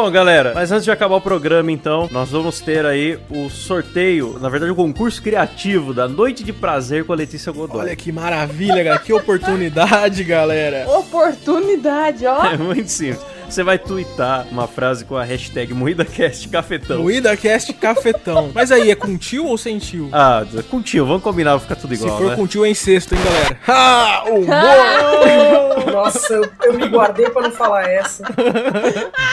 Bom, 0.00 0.12
galera, 0.12 0.52
mas 0.54 0.70
antes 0.70 0.84
de 0.84 0.92
acabar 0.92 1.16
o 1.16 1.20
programa, 1.20 1.72
então, 1.72 2.08
nós 2.12 2.30
vamos 2.30 2.60
ter 2.60 2.86
aí 2.86 3.18
o 3.28 3.50
sorteio, 3.50 4.38
na 4.40 4.48
verdade, 4.48 4.70
o 4.70 4.74
concurso 4.76 5.20
criativo 5.20 5.92
da 5.92 6.06
Noite 6.06 6.44
de 6.44 6.52
Prazer 6.52 7.04
com 7.04 7.12
a 7.12 7.16
Letícia 7.16 7.50
Godoy. 7.50 7.80
Olha 7.80 7.96
que 7.96 8.12
maravilha, 8.12 8.84
cara. 8.84 8.98
Que 9.00 9.12
oportunidade, 9.12 10.22
galera. 10.22 10.88
Oportunidade, 10.88 12.24
ó. 12.26 12.44
É 12.46 12.56
muito 12.56 12.88
simples. 12.88 13.26
Você 13.48 13.62
vai 13.62 13.78
twittar 13.78 14.46
uma 14.50 14.68
frase 14.68 15.04
com 15.04 15.16
a 15.16 15.24
hashtag 15.24 15.72
MoídaCastCafetão. 15.72 17.02
MoídaCast 17.02 17.72
Cafetão. 17.72 18.50
Mas 18.54 18.70
aí, 18.70 18.90
é 18.90 18.94
com 18.94 19.16
tio 19.16 19.46
ou 19.46 19.56
sem 19.56 19.78
tio? 19.78 20.10
Ah, 20.12 20.44
com 20.70 20.82
tio, 20.82 21.06
vamos 21.06 21.22
combinar, 21.22 21.52
vai 21.52 21.60
ficar 21.60 21.76
tudo 21.76 21.96
Se 21.96 22.02
igual, 22.02 22.18
for 22.18 22.30
né? 22.30 22.36
com 22.36 22.46
tio 22.46 22.64
é 22.64 22.70
incesto, 22.70 23.14
hein, 23.14 23.20
galera? 23.24 23.58
Ah, 23.68 24.24
humor! 24.28 25.92
Nossa, 25.92 26.34
eu, 26.34 26.48
eu 26.64 26.74
me 26.74 26.86
guardei 26.88 27.28
pra 27.30 27.42
não 27.42 27.50
falar 27.50 27.88
essa. 27.88 28.24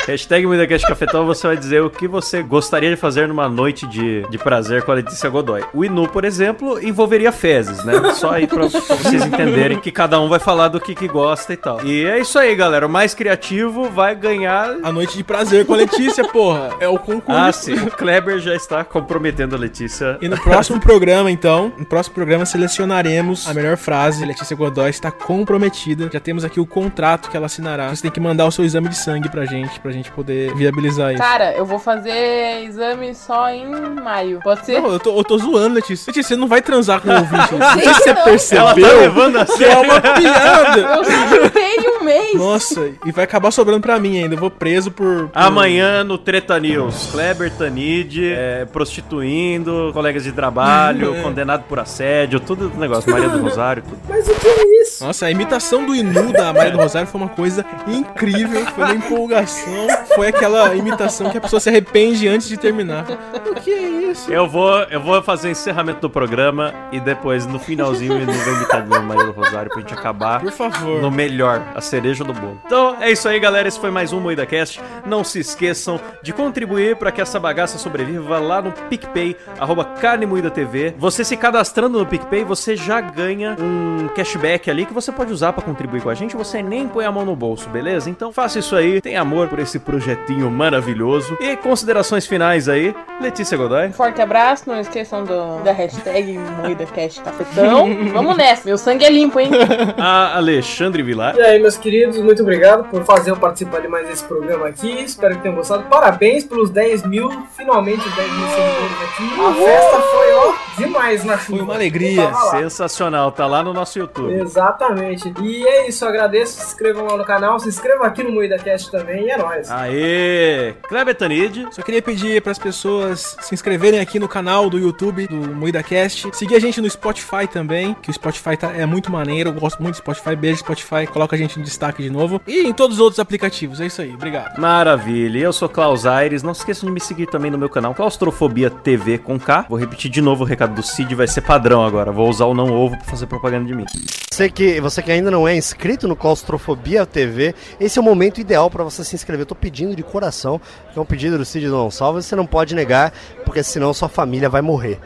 Hashtag 0.08 0.46
Cafetão, 0.88 1.26
você 1.26 1.48
vai 1.48 1.58
dizer 1.58 1.82
o 1.82 1.90
que 1.90 2.08
você 2.08 2.42
gostaria 2.42 2.90
de 2.90 2.96
fazer 2.96 3.28
numa 3.28 3.50
noite 3.50 3.86
de, 3.88 4.28
de 4.30 4.38
prazer 4.38 4.84
com 4.84 4.92
a 4.92 4.96
Letícia 4.96 5.30
Godoy. 5.30 5.64
O 5.74 5.84
Inu, 5.84 6.08
por 6.08 6.24
exemplo, 6.24 6.82
envolveria 6.82 7.32
fezes, 7.32 7.84
né? 7.84 8.14
Só 8.14 8.32
aí 8.32 8.48
pra, 8.48 8.70
pra 8.70 8.96
vocês 8.96 9.26
entenderem 9.26 9.80
que 9.80 9.92
cada 9.92 10.20
um 10.20 10.30
vai 10.30 10.40
falar 10.40 10.70
do 10.70 10.80
que, 10.80 10.96
que 10.96 11.08
gosta 11.08 11.54
e 11.54 11.58
tal. 11.58 11.84
E 11.86 12.06
é 12.06 12.20
isso 12.20 12.38
aí, 12.40 12.56
galera. 12.56 12.86
O 12.86 12.90
mais 12.90 13.14
criativo 13.14 13.90
vai 13.90 14.05
ganhar... 14.14 14.76
A 14.84 14.92
noite 14.92 15.18
de 15.18 15.24
prazer 15.24 15.66
com 15.66 15.74
a 15.74 15.78
Letícia, 15.78 16.24
porra. 16.28 16.72
É 16.80 16.88
o 16.88 16.98
concurso. 17.00 17.40
Ah, 17.42 17.52
sim. 17.52 17.74
O 17.74 17.92
Kleber 17.92 18.40
já 18.40 18.56
está 18.56 18.84
comprometendo 18.84 19.56
a 19.56 19.58
Letícia. 19.60 20.18
E 20.22 20.28
no 20.28 20.38
próximo 20.40 20.80
programa, 20.80 21.32
então, 21.32 21.72
no 21.78 21.86
próximo 21.86 22.16
programa 22.16 22.46
selecionaremos 22.46 23.48
a 23.48 23.54
melhor 23.54 23.78
frase. 23.78 24.26
Letícia 24.26 24.56
Godoy 24.56 24.90
está 24.90 25.12
comprometida. 25.12 26.10
Já 26.12 26.20
temos 26.20 26.44
aqui 26.44 26.60
o 26.60 26.66
contrato 26.66 27.30
que 27.30 27.38
ela 27.38 27.46
assinará. 27.48 27.90
Você 27.90 28.02
tem 28.04 28.12
que 28.12 28.20
mandar 28.20 28.46
o 28.46 28.52
seu 28.52 28.64
exame 28.66 28.90
de 28.90 28.98
sangue 28.98 29.30
pra 29.30 29.46
gente, 29.46 29.80
pra 29.80 29.92
gente 29.92 30.12
poder 30.12 30.54
viabilizar 30.56 31.14
isso. 31.14 31.22
Cara, 31.22 31.54
eu 31.54 31.66
vou 31.66 31.80
fazer 31.80 32.64
exame 32.64 33.14
só 33.16 33.50
em 33.50 33.66
maio. 34.02 34.40
Pode 34.44 34.66
ser? 34.66 34.82
Não, 34.82 34.92
eu 34.92 35.00
tô, 35.00 35.18
eu 35.18 35.24
tô 35.24 35.38
zoando, 35.38 35.76
Letícia. 35.76 36.10
Letícia, 36.10 36.30
você 36.30 36.36
não 36.36 36.48
vai 36.48 36.62
transar 36.62 37.02
com 37.02 37.10
o 37.10 37.14
ouvinte. 37.14 37.36
Não 37.56 37.74
sei 37.74 37.84
Sei 37.86 37.94
se 37.94 38.00
você 38.02 38.14
não. 38.14 38.24
percebeu. 38.24 38.66
Ela 38.66 38.74
tá 38.76 39.00
levando 39.02 39.38
a 39.40 39.46
que 39.46 39.64
é 39.64 39.78
uma 39.78 40.02
piada. 40.02 40.80
Eu 40.80 41.04
só 41.06 41.28
chutei 41.30 41.78
um 41.90 42.04
mês. 42.04 42.34
Nossa, 42.36 42.92
e 43.06 43.12
vai 43.12 43.24
acabar 43.24 43.52
sobrando 43.52 43.82
pra 43.82 43.95
mim 44.00 44.18
ainda. 44.22 44.36
Eu 44.36 44.40
vou 44.40 44.50
preso 44.52 44.92
por. 44.92 45.30
por- 45.30 45.32
Amanhã 45.34 46.04
no 46.04 46.18
Treta 46.18 46.60
News, 46.60 47.10
Kleber 47.12 47.52
Tanid, 47.52 48.20
é, 48.34 48.66
prostituindo, 48.66 49.92
colegas 49.94 50.24
de 50.24 50.32
trabalho, 50.32 51.16
É. 51.18 51.22
condenado 51.22 51.64
por 51.64 51.80
assédio, 51.80 52.40
tudo 52.40 52.72
negócio, 52.78 53.10
Maria 53.12 53.30
do 53.30 53.40
Rosário, 53.42 53.84
tudo. 53.84 54.00
Mas 54.10 54.28
o 54.28 54.34
que 54.36 54.48
é 54.48 54.82
isso? 54.82 55.04
Nossa, 55.06 55.26
a 55.26 55.32
imitação 55.32 55.86
do 55.86 55.96
Inu 55.96 56.32
da 56.34 56.52
Maria 56.54 56.72
do 56.72 56.78
Rosário 56.78 57.08
foi 57.08 57.22
uma 57.22 57.30
coisa 57.30 57.66
incrível. 57.88 58.66
Foi 58.68 58.84
uma 58.84 58.96
empolgação. 58.96 59.88
Foi 60.16 60.28
aquela 60.28 60.76
imitação 60.76 61.30
que 61.30 61.38
a 61.38 61.42
pessoa 61.42 61.60
se 61.60 61.70
arrepende 61.70 62.28
antes 62.28 62.48
de 62.48 62.58
terminar. 62.58 63.06
O 63.50 63.56
que 63.56 63.72
é 63.72 63.82
isso? 64.12 64.32
Eu 64.32 64.48
vou, 64.48 64.72
eu 64.84 65.00
vou 65.02 65.22
fazer 65.22 65.48
o 65.50 65.52
encerramento 65.52 66.02
do 66.02 66.10
programa 66.10 66.74
e 66.92 67.00
depois, 67.00 67.46
no 67.46 67.60
finalzinho, 67.60 68.14
o 68.14 68.22
Inu 68.22 68.32
vai 68.34 68.54
imitar 68.56 68.86
novo 68.86 69.04
Maria 69.04 69.26
do 69.26 69.32
Rosário 69.32 69.70
pra 69.70 69.80
gente 69.82 69.94
acabar 69.94 70.40
Por 70.42 70.52
favor. 70.52 71.02
no 71.02 71.12
melhor, 71.12 71.62
a 71.76 71.82
cereja 71.82 72.24
do 72.24 72.34
bolo. 72.34 72.60
Então 72.66 72.96
é 73.02 73.12
isso 73.12 73.28
aí, 73.28 73.40
galera. 73.40 73.68
Esse 73.68 73.80
foi 73.80 73.85
mais 73.92 74.14
um 74.14 74.20
MoídaCast. 74.20 74.82
Não 75.06 75.24
se 75.24 75.40
esqueçam 75.40 76.00
de 76.22 76.34
contribuir 76.34 76.96
para 76.96 77.12
que 77.12 77.22
essa 77.22 77.40
bagaça 77.40 77.78
sobreviva 77.78 78.40
lá 78.40 78.62
no 78.62 78.72
PicPay, 78.72 79.36
arroba 79.60 79.86
Carne 79.86 80.26
Moída 80.26 80.50
TV. 80.50 80.94
Você 80.98 81.24
se 81.24 81.38
cadastrando 81.38 82.00
no 82.00 82.06
PicPay, 82.06 82.44
você 82.44 82.76
já 82.76 83.02
ganha 83.02 83.56
um 83.60 84.08
cashback 84.10 84.70
ali 84.70 84.86
que 84.86 84.94
você 84.94 85.12
pode 85.12 85.32
usar 85.32 85.54
para 85.54 85.64
contribuir 85.64 86.02
com 86.02 86.10
a 86.10 86.14
gente. 86.14 86.36
Você 86.36 86.62
nem 86.62 86.88
põe 86.88 87.06
a 87.06 87.12
mão 87.12 87.26
no 87.26 87.36
bolso, 87.36 87.70
beleza? 87.70 88.10
Então 88.10 88.32
faça 88.32 88.60
isso 88.60 88.76
aí. 88.76 89.02
Tenha 89.02 89.22
amor 89.22 89.48
por 89.48 89.60
esse 89.60 89.80
projetinho 89.80 90.50
maravilhoso. 90.50 91.38
E 91.40 91.56
considerações 91.58 92.26
finais 92.26 92.70
aí, 92.70 92.96
Letícia 93.22 93.58
Godoy. 93.58 93.92
Forte 93.92 94.22
abraço, 94.22 94.64
não 94.68 94.80
esqueçam 94.80 95.24
do, 95.24 95.64
da 95.64 95.72
hashtag 95.72 96.38
MoídaCast 96.62 97.22
Cafetão. 97.22 97.88
Vamos 98.14 98.38
nessa, 98.38 98.64
meu 98.66 98.78
sangue 98.78 99.06
é 99.06 99.10
limpo, 99.10 99.40
hein? 99.40 99.50
A 99.98 100.38
Alexandre 100.38 101.04
Vilar. 101.04 101.36
E 101.36 101.42
aí, 101.42 101.60
meus 101.60 101.78
queridos, 101.78 102.18
muito 102.20 102.42
obrigado 102.42 102.86
por 102.90 103.04
fazer 103.04 103.32
eu 103.32 103.38
participar 103.38 103.75
de 103.82 103.88
mais 103.88 104.10
esse 104.10 104.24
programa 104.24 104.68
aqui. 104.68 105.04
Espero 105.04 105.36
que 105.36 105.42
tenham 105.42 105.56
gostado. 105.56 105.84
Parabéns 105.84 106.44
pelos 106.44 106.70
10 106.70 107.04
mil, 107.08 107.30
finalmente 107.56 108.08
os 108.08 108.16
10 108.16 108.32
mil 108.32 108.48
seguidores 108.48 109.02
aqui. 109.04 109.42
A 109.42 109.54
festa 109.54 110.02
foi, 110.02 110.32
ó, 110.34 110.54
demais 110.78 111.24
na 111.24 111.38
chuva. 111.38 111.58
Foi 111.58 111.62
uma 111.62 111.74
alegria. 111.74 112.34
Sensacional, 112.52 113.32
tá 113.32 113.46
lá 113.48 113.64
no 113.64 113.74
nosso 113.74 113.98
YouTube. 114.00 114.34
Exatamente. 114.34 115.34
E 115.42 115.66
é 115.68 115.88
isso, 115.88 116.06
agradeço. 116.06 116.60
Se 116.60 116.68
inscrevam 116.68 117.06
lá 117.06 117.18
no 117.18 117.26
canal, 117.26 117.60
se 117.60 117.70
inscrevam 117.70 118.06
aqui 118.06 118.24
no 118.24 118.32
Moída 118.32 118.58
Cast 118.58 118.92
também. 118.92 119.26
E 119.26 119.32
é 119.32 119.38
nóis. 119.38 119.70
Aê! 119.72 120.74
Kleber 120.88 121.16
Tanid. 121.16 121.68
Só 121.72 121.82
queria 121.82 122.02
pedir 122.02 122.42
para 122.42 122.52
as 122.52 122.60
pessoas 122.60 123.38
se 123.42 123.54
inscreverem 123.54 124.00
aqui 124.00 124.20
no 124.20 124.28
canal 124.28 124.70
do 124.70 124.78
YouTube 124.78 125.28
do 125.28 125.36
Moída 125.56 125.82
Cast. 125.84 126.30
Seguir 126.34 126.56
a 126.56 126.60
gente 126.60 126.82
no 126.82 126.90
Spotify 126.90 127.48
também, 127.52 127.96
que 128.02 128.10
o 128.10 128.14
Spotify 128.14 128.58
tá, 128.58 128.72
é 128.76 128.86
muito 128.86 129.12
maneiro. 129.12 129.50
Eu 129.50 129.54
gosto 129.54 129.82
muito 129.82 129.96
do 129.96 129.98
Spotify. 129.98 130.36
Beijo, 130.36 130.60
Spotify. 130.60 131.08
Coloca 131.08 131.36
a 131.36 131.40
gente 131.40 131.60
em 131.60 131.64
destaque 131.64 132.04
de 132.04 132.10
novo. 132.10 132.42
E 132.48 132.62
em 132.62 132.74
todos 132.74 132.98
os 132.98 133.02
outros 133.02 133.20
aplicativos. 133.20 133.80
É 133.82 133.86
isso 133.86 134.02
aí. 134.02 134.14
Obrigado. 134.14 134.60
Maravilha. 134.60 135.40
Eu 135.40 135.54
sou 135.54 135.70
Klaus 135.70 136.06
Aires. 136.06 136.44
Não 136.44 136.54
se 136.54 136.62
esqueçam 136.62 136.88
de 136.88 136.94
me 136.94 137.00
seguir 137.00 137.28
também 137.28 137.52
no 137.52 137.58
meu 137.58 137.70
canal 137.70 137.94
Claustrofobia 137.94 138.70
TV 138.70 139.18
com 139.18 139.40
K. 139.40 139.66
Vou 139.70 139.78
repetir 139.78 140.10
de 140.12 140.22
novo 140.22 140.44
o 140.44 140.48
recado 140.48 140.65
do 140.74 140.84
Cid, 140.84 141.14
vai 141.16 141.28
ser 141.28 141.42
padrão 141.42 141.86
agora. 141.86 142.12
Vou 142.12 142.30
usar 142.30 142.46
o 142.46 142.54
não 142.54 142.72
ovo 142.72 142.98
pra 142.98 143.06
fazer 143.06 143.28
propaganda 143.28 143.66
de 143.66 143.76
mim. 143.76 143.86
Você 144.32 144.50
que, 144.50 144.82
você 144.82 145.02
que 145.02 145.12
ainda 145.12 145.32
não 145.32 145.48
é 145.48 145.56
inscrito 145.56 146.08
no 146.08 146.16
Claustrofobia 146.16 147.06
TV, 147.06 147.56
esse 147.80 147.98
é 147.98 148.02
o 148.02 148.06
momento 148.06 148.42
ideal 148.42 148.70
para 148.70 148.84
você 148.84 149.04
se 149.04 149.16
inscrever. 149.16 149.44
Eu 149.44 149.48
tô 149.48 149.56
pedindo 149.56 149.96
de 149.96 150.04
coração, 150.04 150.60
que 150.92 151.00
é 151.00 151.02
um 151.02 151.06
pedido 151.06 151.38
do 151.38 151.46
Cid 151.46 151.68
Salva, 151.92 152.22
você 152.22 152.36
não 152.36 152.46
pode 152.46 152.76
negar, 152.76 153.14
porque 153.46 153.64
senão 153.64 153.94
sua 153.94 154.10
família 154.10 154.50
vai 154.50 154.62
morrer. 154.62 155.00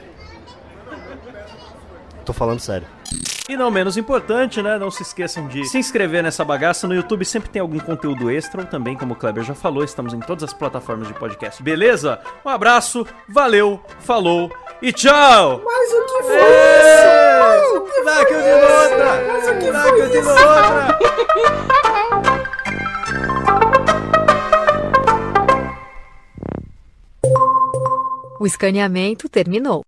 Tô 2.26 2.34
falando 2.34 2.60
sério. 2.60 2.88
E 3.50 3.58
não 3.58 3.72
menos 3.72 3.98
importante, 3.98 4.62
né? 4.62 4.78
Não 4.78 4.92
se 4.92 5.02
esqueçam 5.02 5.48
de 5.48 5.66
se 5.66 5.80
inscrever 5.80 6.22
nessa 6.22 6.46
bagaça. 6.46 6.88
No 6.88 6.94
YouTube 6.94 7.26
sempre 7.26 7.50
tem 7.50 7.60
algum 7.60 7.80
conteúdo 7.80 8.30
extra, 8.30 8.62
ou 8.62 8.68
também, 8.68 8.96
como 8.96 9.14
o 9.14 9.16
Kleber 9.16 9.44
já 9.44 9.56
falou, 9.56 9.84
estamos 9.84 10.14
em 10.14 10.20
todas 10.20 10.44
as 10.44 10.54
plataformas 10.54 11.08
de 11.08 11.16
podcast. 11.16 11.64
Beleza? 11.64 12.20
Um 12.46 12.50
abraço, 12.50 13.08
valeu, 13.28 13.82
falou 14.02 14.52
e 14.84 14.94
tchau! 14.94 15.64
Mas 15.66 15.92
o 15.92 16.06
que 16.06 16.24
foi 16.24 16.38
isso? 16.38 17.10
Mas 17.40 17.72
o 17.74 17.82
que 17.82 18.04
que 18.28 18.34
eu 18.34 18.42
digo 18.44 18.60
isso? 18.60 18.84
outra! 18.84 19.24
Mas 19.28 19.48
o 19.48 19.58
que 19.58 19.72
Dá 19.72 19.82
foi 19.82 19.92
que 19.94 20.00
eu 20.00 20.10
digo 20.10 20.20
isso? 20.20 20.30
outra! 20.30 21.00
O 28.40 28.46
escaneamento 28.46 29.28
terminou. 29.28 29.84